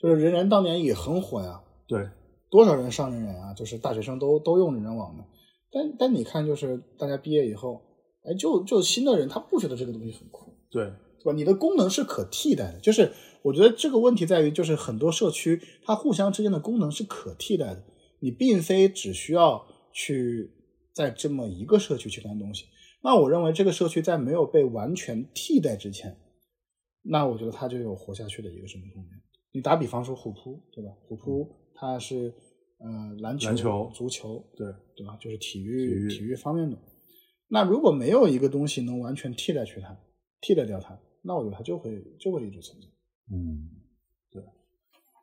[0.00, 2.08] 就是人人当年也很火呀，对，
[2.50, 5.24] 多少人上人人啊，就是大学生都都用人人网的，
[5.72, 7.82] 但但你看，就是大家毕业以后，
[8.22, 11.32] 哎，就就新的人他不觉得这个东西很酷，对，对吧？
[11.32, 13.10] 你的功能是可替代的，就是
[13.42, 17.82] 我觉得这个问题在于，就是很多社区它互相之间的功能是可替代的，
[18.20, 20.52] 你并非只需要去
[20.94, 22.66] 在这么一个社区去干东西。
[23.02, 26.16] 那我认为这个社区在没有被完全替代之前，
[27.02, 29.12] 那我觉得它就有活下去的一个什么空间。
[29.58, 30.90] 你打比方说虎扑，对吧？
[31.08, 32.32] 虎扑它是
[32.78, 32.86] 呃
[33.18, 35.16] 篮球、篮球足球，对，对吧？
[35.20, 36.78] 就是体育体育方面的。
[37.48, 39.98] 那如果没有一个东西能完全替代去它，
[40.40, 42.86] 替代掉它，那我觉得它就会就会一直存在。
[43.34, 43.66] 嗯，
[44.30, 44.40] 对。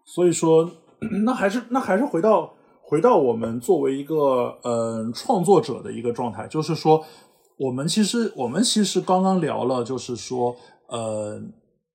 [0.05, 0.69] 所以说，
[1.23, 7.01] 那还是那还是回到回到我们作为一个呃创作者的一个状态，就是说，
[7.57, 10.53] 我们其实我们其实刚刚聊了，就是说，
[10.89, 11.41] 呃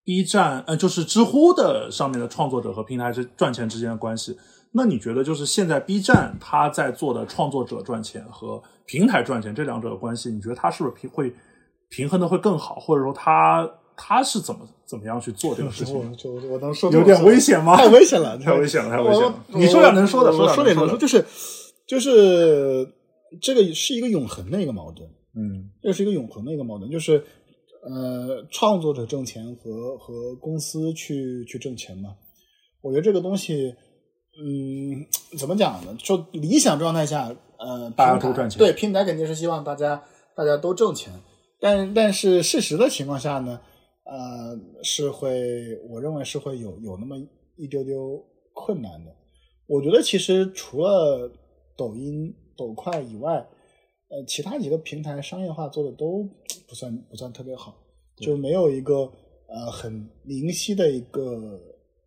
[0.04, 4.36] ，B 站呃就是知乎的上面的创作者和平台是赚钱之间的关系。
[4.72, 11.34] 那你觉得就是现在 B 站它在做的创作者赚钱和平台赚钱这两者的关系，你觉得它是不是平会
[11.88, 15.96] 平衡的会更好，或者说它它是怎么怎么样去做这个事情？
[15.98, 17.76] 我就我能说有点危险吗？
[17.76, 19.34] 太危险了，太危险了，太危险了！
[19.48, 21.24] 你说点能说的，我点能说的说点能说，就是
[21.88, 22.88] 就是
[23.42, 27.24] 这个是一个永恒的一个矛盾，嗯这是一个永恒的一个矛盾，就是
[27.82, 32.16] 呃，创作者挣钱和和公司去去挣钱嘛。
[32.82, 33.74] 我觉得这个东西，
[34.42, 35.06] 嗯，
[35.38, 35.96] 怎么讲呢？
[35.98, 40.02] 就理想状态下，呃，大家平台都赚钱对，平台肯定是希望大家
[40.36, 41.12] 大家都挣钱，
[41.60, 43.60] 但但是事实的情况下呢，
[44.04, 45.30] 呃，是会，
[45.88, 47.16] 我认为是会有有那么
[47.56, 48.22] 一丢丢
[48.54, 49.14] 困难的。
[49.66, 51.30] 我觉得其实除了
[51.76, 53.34] 抖音、抖快以外，
[54.08, 56.28] 呃，其他几个平台商业化做的都
[56.70, 57.76] 不算不算特别好，
[58.14, 59.10] 就没有一个
[59.48, 61.60] 呃很明晰的一个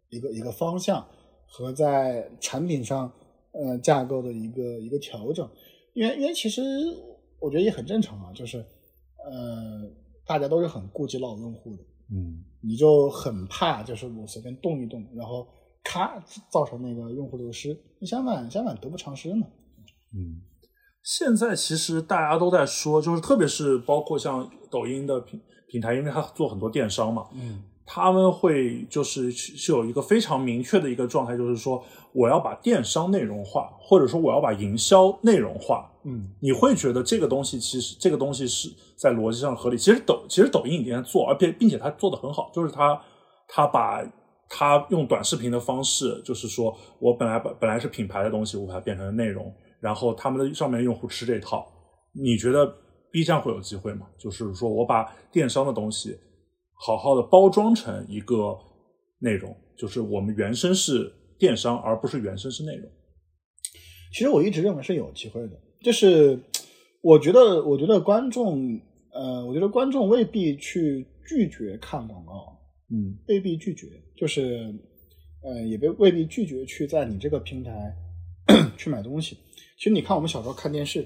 [0.09, 1.05] 一个一个方向
[1.45, 3.11] 和在产品上
[3.51, 5.45] 呃架构的一个一个调整。
[5.93, 6.61] 因为因为其实
[7.39, 8.59] 我觉得也很正常啊，就是
[9.25, 9.85] 呃
[10.25, 15.45] 大家都是很顾及老用户的，嗯你就很怕就是我随便动一动，然后
[15.83, 17.77] 咔造成那个用户流失。
[17.99, 19.45] 你相反相反得不偿失嘛。
[20.13, 20.41] 嗯，
[21.03, 31.83] 现在其实大家都在说，就是特别是包括像抖音的平平台，因为它做很多电商嘛，嗯他们会就是是有一个非常明确的一个状态，就是说
[32.13, 35.91] 我要把电商内容化，或者说我要把营销内容化。
[36.05, 39.77] 嗯你会觉得这个东西其实这个东西是在逻辑上合理。
[39.77, 42.97] 其实抖其实抖音已经在做，而且并且它做的很好，就是它
[43.49, 44.01] 它把
[44.47, 51.67] 它用短视频的方式，就是说我本来本本来是品牌的东西，我把它变成了内容，然后他们的上面用户吃这套。
[52.13, 52.65] 你觉得
[53.11, 54.07] B 站会有机会吗？
[54.17, 56.17] 就是说我把电商的东西
[56.73, 58.57] 好好的包装成一个
[59.19, 62.89] 内容，就是我们原生是电商，而不是原生是内容。
[64.13, 66.39] 其实我一直认为是有机会的，就是
[67.01, 68.79] 我觉得，我觉得观众，
[69.11, 72.57] 呃，我觉得观众未必去拒绝看广告，
[72.89, 74.73] 嗯未必拒绝，就是，
[75.43, 77.93] 呃，也被未必拒绝去在你这个平台
[78.77, 79.37] 去买东西。
[79.83, 81.05] 其实你看我们小时候看电视，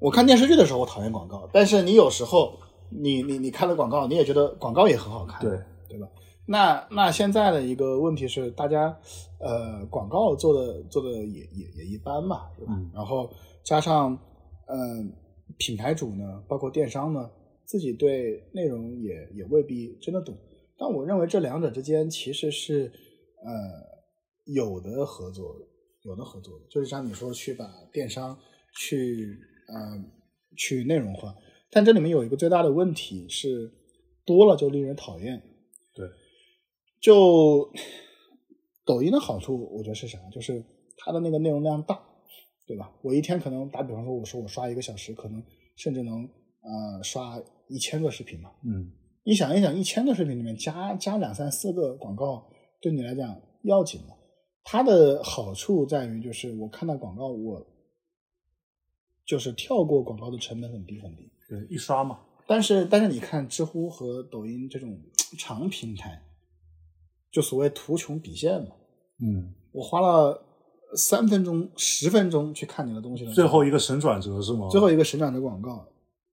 [0.00, 2.58] 我看电视剧的时候我讨厌广告，但是你有时候
[2.90, 5.56] 你你你看了广告，你也觉得广告也很好看，对
[5.88, 6.08] 对吧？
[6.46, 8.98] 那那现在的一个问题是，大家
[9.38, 12.72] 呃广告做的做的也也也一般嘛，对吧？
[12.76, 13.30] 嗯然后
[13.62, 14.18] 加上
[14.66, 15.14] 嗯、呃
[15.58, 17.30] 品牌主呢，包括电商呢，
[17.64, 20.36] 自己对内容也也未必真的懂。
[20.76, 22.90] 但我认为这两者之间其实是
[23.44, 23.52] 呃
[24.52, 25.67] 有的合作的，
[26.08, 28.36] 有的合作的，就是像你说去把电商
[28.74, 29.38] 去
[29.68, 30.04] 呃
[30.56, 31.36] 去内容化，
[31.70, 33.70] 但这里面有一个最大的问题是
[34.24, 35.42] 多了就令人讨厌。
[35.94, 36.08] 对，
[37.00, 37.70] 就
[38.84, 40.18] 抖音的好处，我觉得是啥？
[40.30, 40.64] 就是
[40.96, 42.00] 它的那个内容量大，
[42.66, 42.92] 对吧？
[43.02, 45.42] 我一天可能打比方说，我说我刷一个小时，可能
[45.76, 46.28] 甚至能
[46.62, 48.50] 呃刷一千个视频嘛。
[48.64, 48.92] 嗯
[49.24, 52.50] 你想一想，一千个视频里面加加两三四个广告，
[52.80, 54.14] 对你来讲要紧吗？
[54.70, 57.66] 它的好处在于，就是我看到广告，我
[59.24, 61.32] 就是跳过广告的成本很低很低。
[61.48, 62.20] 对，一刷嘛。
[62.46, 65.00] 但是但是你看知乎和抖音这种
[65.38, 66.22] 长平台，
[67.30, 68.76] 就所谓图穷匕见嘛，
[69.22, 70.38] 嗯，我花了
[70.94, 74.68] 三分钟、十分钟去看你的东西了最后一个神转折是吗？
[74.70, 75.88] 最后一个神转折广告，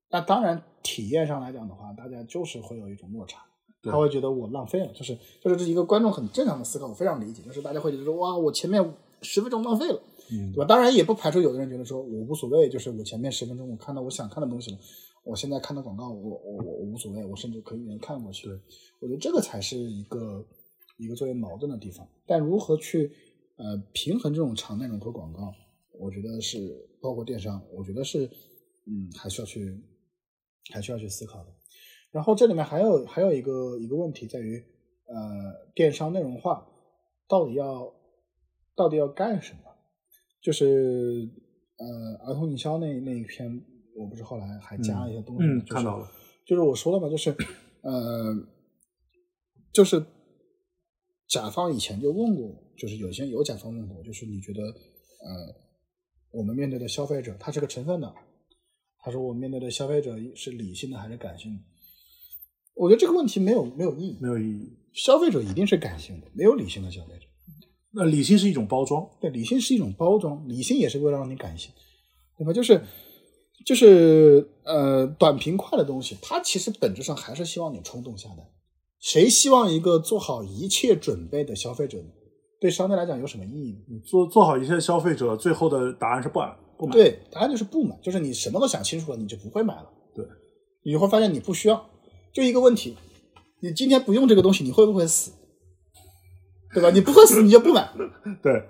[0.09, 3.54] 那当然体验上来讲的话，大家就是会有一种落差，对
[3.85, 10.65] 他会觉得我浪费了，就是就是这一个观众很正常的思考，我非常理解，就是大家会觉得说哇，我前面十分钟浪费了，嗯对吧？
[10.65, 14.77] 当然也不排除有的人觉得说我无所谓，就是我前面十分钟我看到我想看的东西了，
[15.23, 18.47] 我现在看到广告，我我我我无所谓，我甚至可以愿意看过去。
[18.47, 18.59] 对，
[19.01, 20.45] 我觉得这个才是一个
[20.97, 22.07] 一个作为矛盾的地方。
[22.27, 23.11] 但如何去
[23.57, 25.53] 呃平衡这种长内容和广告，
[25.99, 28.25] 我觉得是包括电商，我觉得是
[28.87, 29.81] 嗯还需要去
[30.71, 31.51] 还需要去思考的。
[32.15, 34.57] 然后这里面还有还有一个一个问题在于，
[35.05, 36.65] 呃，电商内容化
[37.27, 37.93] 到底要
[38.73, 39.59] 到底要干什么？
[40.41, 41.29] 就是
[41.77, 43.61] 呃，儿童营销那那一篇，
[43.97, 46.09] 我不是后来还加了一些东西，嗯，就是看到了。
[46.45, 47.35] 就是我说了嘛，就是
[47.81, 48.33] 呃，
[49.73, 50.01] 就是
[51.27, 55.53] 甲方以前就问过，就是有些有甲方问过，就是你觉得呃，
[56.31, 58.15] 我们面对的消费者他是个成分的，
[58.99, 61.59] 他说我们面对的消费者是理性的还是感性的？
[62.75, 64.77] 我觉得这个问题没有没有意义，没有意义。
[64.93, 67.25] 消费者一定是感性的，没有理性的消费者。
[67.91, 71.71] 那理性是一种包装，对，理性是一种包装，理性也是为了让你感性，
[72.37, 72.51] 对吧？
[72.51, 72.81] 就是
[73.65, 78.45] 就是呃，短平快的东西，它其实本质上还是希望你冲动下单。
[78.99, 82.09] 谁希望一个做好一切准备的消费者呢？
[82.59, 83.99] 对商家来讲有什么意义呢？
[84.05, 86.93] 做做好一切消费者，最后的答案是不买不买。
[86.93, 89.89] 对，答案就是不买，就是你什么都想清楚了，你就不会买了。
[90.13, 90.25] 对，
[90.83, 91.89] 你会发现你不需要，
[92.35, 92.95] 就一个问题，
[93.61, 95.31] 你今天不用这个东西，你会不会死？
[96.73, 96.91] 对吧？
[96.91, 97.89] 你不会死，你就不买。
[98.43, 98.61] 对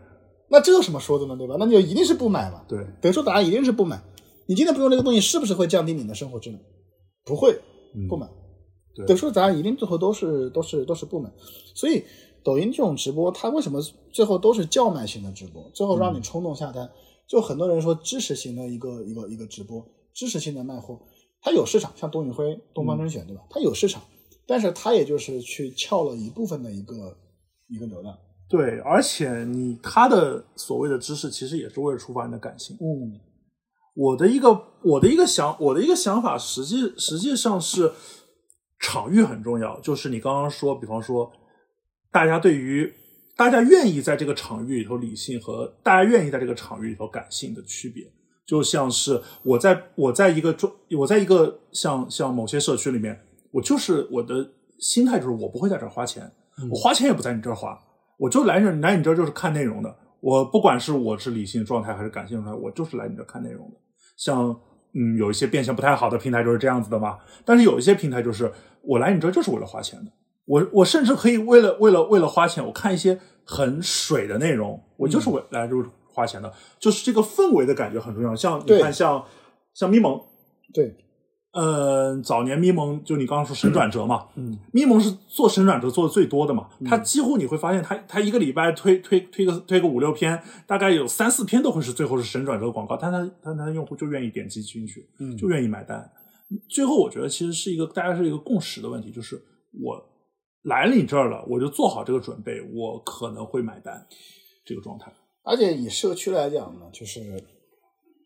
[0.49, 1.35] 那这有什么说的呢？
[1.35, 1.55] 对吧？
[1.59, 2.63] 那你就一定是不买嘛。
[2.67, 3.99] 对，得出答案一定是不买。
[4.45, 6.61] 你今天不用这个东西，是不是会降低你的生活质量？
[7.25, 7.59] 不会，
[7.95, 8.29] 嗯不买。
[8.93, 11.29] 对得出的答案一定最后都是都是都是不买。
[11.73, 12.03] 所以
[12.43, 13.81] 抖音这种直播，它为什么
[14.13, 15.67] 最后都是叫卖型的直播？
[15.73, 16.87] 最后让你冲动下单。
[17.27, 21.01] 就很多人说知识型的一个一个一个直播，知识性的卖货，
[21.45, 23.43] 它有市场，像董宇辉、东方甄选，对吧？
[23.51, 24.01] 它有市场，
[24.47, 27.15] 但是它也就是去撬了一部分的一个
[27.67, 28.17] 一个流量。
[28.49, 32.75] 对，而且你他的所谓的知识，其实也是为了触发你的感情。
[32.77, 33.21] 嗯
[33.95, 37.91] 我的一个我的一个想我的一个想法，实际实际上是
[38.79, 39.79] 场域很重要。
[39.81, 41.31] 就是你刚刚说，比方说，
[42.11, 42.91] 大家对于
[43.37, 48.03] 大家愿意在这个场域里头理性和大家愿意在这个场域里头感性的区别，
[48.45, 53.19] 就像是我在我在一个中我在一个像像某些社区里面，
[53.51, 56.31] 我就是我的心态就是我不会在这儿花钱，
[56.69, 57.79] 我花钱也不在你这儿花，
[58.17, 59.95] 我就来这来你这儿就是看内容的。
[60.21, 63.77] 我不管是我是理性状态还是感性状态，我就是来你这儿看内容的。
[64.17, 64.55] 像
[64.93, 67.17] 嗯，有一些变现不太好的平台就是这样子的嘛。
[67.43, 70.11] 但是有一些平台就是我来你这儿就是为了花钱的，
[70.45, 78.33] 我我甚至可以为了为了为了花钱，我看一些很水的内容，我就是为来就是花钱的，就是这个氛围的感觉很重要。
[78.33, 79.21] 像你看像
[79.73, 80.17] 像咪蒙，
[80.73, 80.95] 对，
[81.51, 96.09] 呃，早年咪蒙就你刚刚说神转折嘛，嗯，咪蒙是做神转折做的最多的嘛，他几乎你会发现他他一个礼拜推推推个推个五六篇，大概有三四篇都会是最后是神转折广告，但他但他的用户就愿意点击进去，嗯就愿意买单。
[96.69, 99.41] 最后我觉得其实是一个大家是一个共识的问题，就是
[99.83, 99.99] 我
[100.63, 104.05] 来了你这儿了，我就做好这个准备，我可能会买单
[104.65, 105.11] 这个状态。
[105.45, 107.21] 而且以社区来讲呢，就是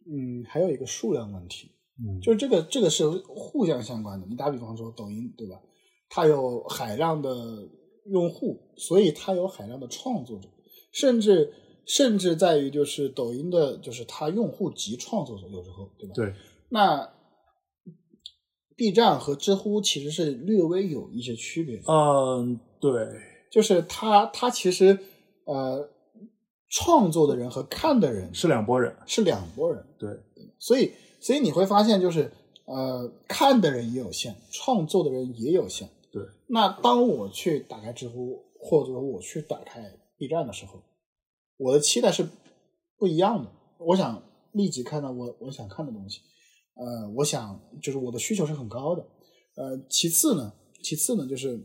[0.09, 4.25] 嗯，还有一个数量问题，嗯就是这个这个是互相相关的。
[4.27, 5.61] 你打比方说抖音，对吧？
[6.09, 7.29] 它有海量的
[8.05, 10.47] 用户，所以它有海量的创作者，
[10.91, 11.53] 甚至
[11.85, 16.13] 甚至在于就是抖音的，就是它用户及创作者，有时候对吧？
[16.15, 16.33] 对，
[16.69, 17.13] 那
[18.75, 23.07] B 站和知乎其实是略微有一些区别，嗯，对，
[23.51, 24.97] 就是它它其实
[25.45, 25.89] 呃
[26.69, 30.09] 创作的人和看的人是两拨人，是两拨人，对，
[30.59, 32.31] 所以所以你会发现就是
[32.65, 35.89] 呃看的人也有限，创作的人也有限。
[36.11, 40.81] 对，那当我去打开知乎，或者我去打开 B 站的时候，
[41.57, 42.27] 我的期待是
[42.97, 43.51] 不一样的。
[43.79, 46.21] 我想立即看到我我想看的东西，
[46.75, 49.05] 呃，我想就是我的需求是很高的。
[49.55, 50.53] 呃，其次呢，
[50.83, 51.59] 其次呢，就是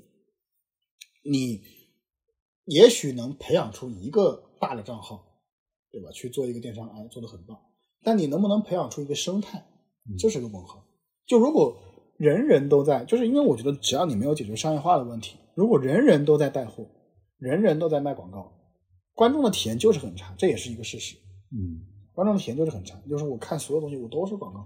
[1.24, 1.60] 你
[2.66, 5.24] 也许能培养出一个大的账号，
[5.90, 6.10] 对吧？
[6.10, 7.58] 去做一个电商，哎，做的很棒。
[8.02, 9.64] 但你能不能培养出一个生态，
[10.18, 10.84] 这是个问号。
[11.26, 11.76] 就如果
[12.16, 16.86] 人人都在，就是因为我觉得只要你没有解决商业化的问题，如果人人都在带货，
[17.38, 18.52] 人人都在卖广告，
[19.14, 21.16] 观众的体验就是很差，这也是一个事实。
[21.52, 21.92] 嗯。
[22.12, 24.64] 观众的体验就是很差，就是我看所有东西我都是广告，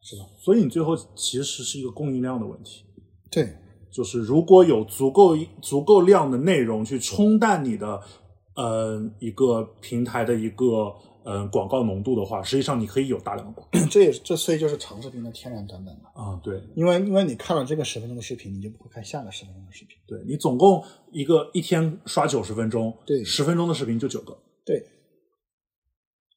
[0.00, 0.24] 是吧？
[0.38, 2.84] 所以你最后其实是一个供应量的问题，
[3.32, 3.52] 对，
[3.90, 8.00] 就是如果有足够足够量的内容去冲淡你的
[8.56, 10.92] 呃一个平台的一个
[11.24, 13.78] 呃广告浓度的话，实际上你可以有大量的广告。
[13.88, 16.10] 这也这所以就是长视频的天然短板了。
[16.14, 16.60] 啊，对。
[16.74, 19.96] 因为因为你看了这个十分钟的视频，你就不会看下个十分钟的视频。
[20.06, 20.82] 对，你总共
[21.12, 24.36] 一个一天刷九十分钟，对十分钟的视频就九个。
[24.64, 24.84] 对，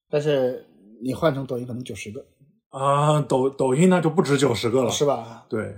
[0.09, 0.67] 但是
[1.01, 2.25] 你换成抖音可能九十个，
[2.69, 5.45] 啊，抖抖音那就不止九十个了，是吧？
[5.49, 5.75] 对，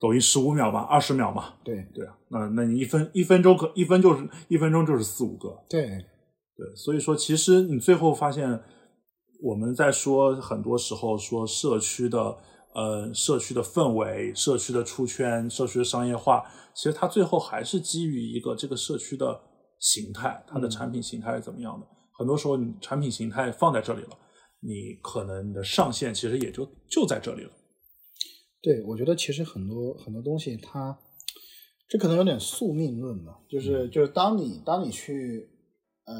[0.00, 5.86] 抖音十五秒吧，二十秒嘛，对对啊，那那你一分一分钟可一分就是一分钟就是四五个，对
[6.56, 8.60] 对，所以说其实你最后发现，
[9.42, 12.36] 我们在说很多时候说社区的
[12.74, 16.44] 呃社区的氛围、社区的出圈、社区的商业化，
[16.74, 19.40] 其实它最后还是基于一个这个社区的
[19.80, 21.86] 形态，它的产品形态是怎么样的。
[22.16, 24.10] 很多时候你产品形态放在这里了，
[24.60, 27.50] 你可能你的上限其实也就就在这里了。
[28.60, 30.98] 对，我觉得其实很多很多东西它，
[31.88, 35.48] 这可能有点宿命论吧，就是就是当你当你去
[36.04, 36.14] 呃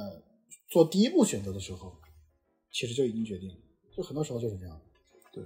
[0.68, 1.92] 做第一步选择的时候，
[2.70, 3.56] 其实就已经决定了，
[3.96, 4.80] 就很多时候就是这样。
[5.32, 5.44] 对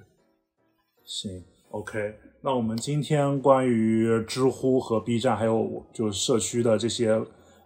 [1.05, 7.13] 行，OK，那我们今天关于知乎和 B 站还有就是社区的这些，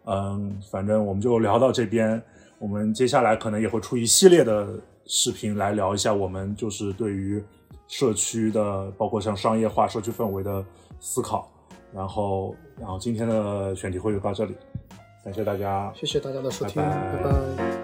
[0.04, 2.22] 嗯，反正我们就聊到这边。
[2.58, 7.42] 我们接下来可能也会出一系列的视频来聊一下我们就是对于
[7.88, 10.64] 社区的，包括像商业化、社区氛围的
[11.00, 11.50] 思考。
[11.94, 14.54] 然后，然后今天的选题会就到这里，
[15.24, 15.90] 感谢大家。
[15.94, 17.75] 谢谢大家的收听，拜拜拜拜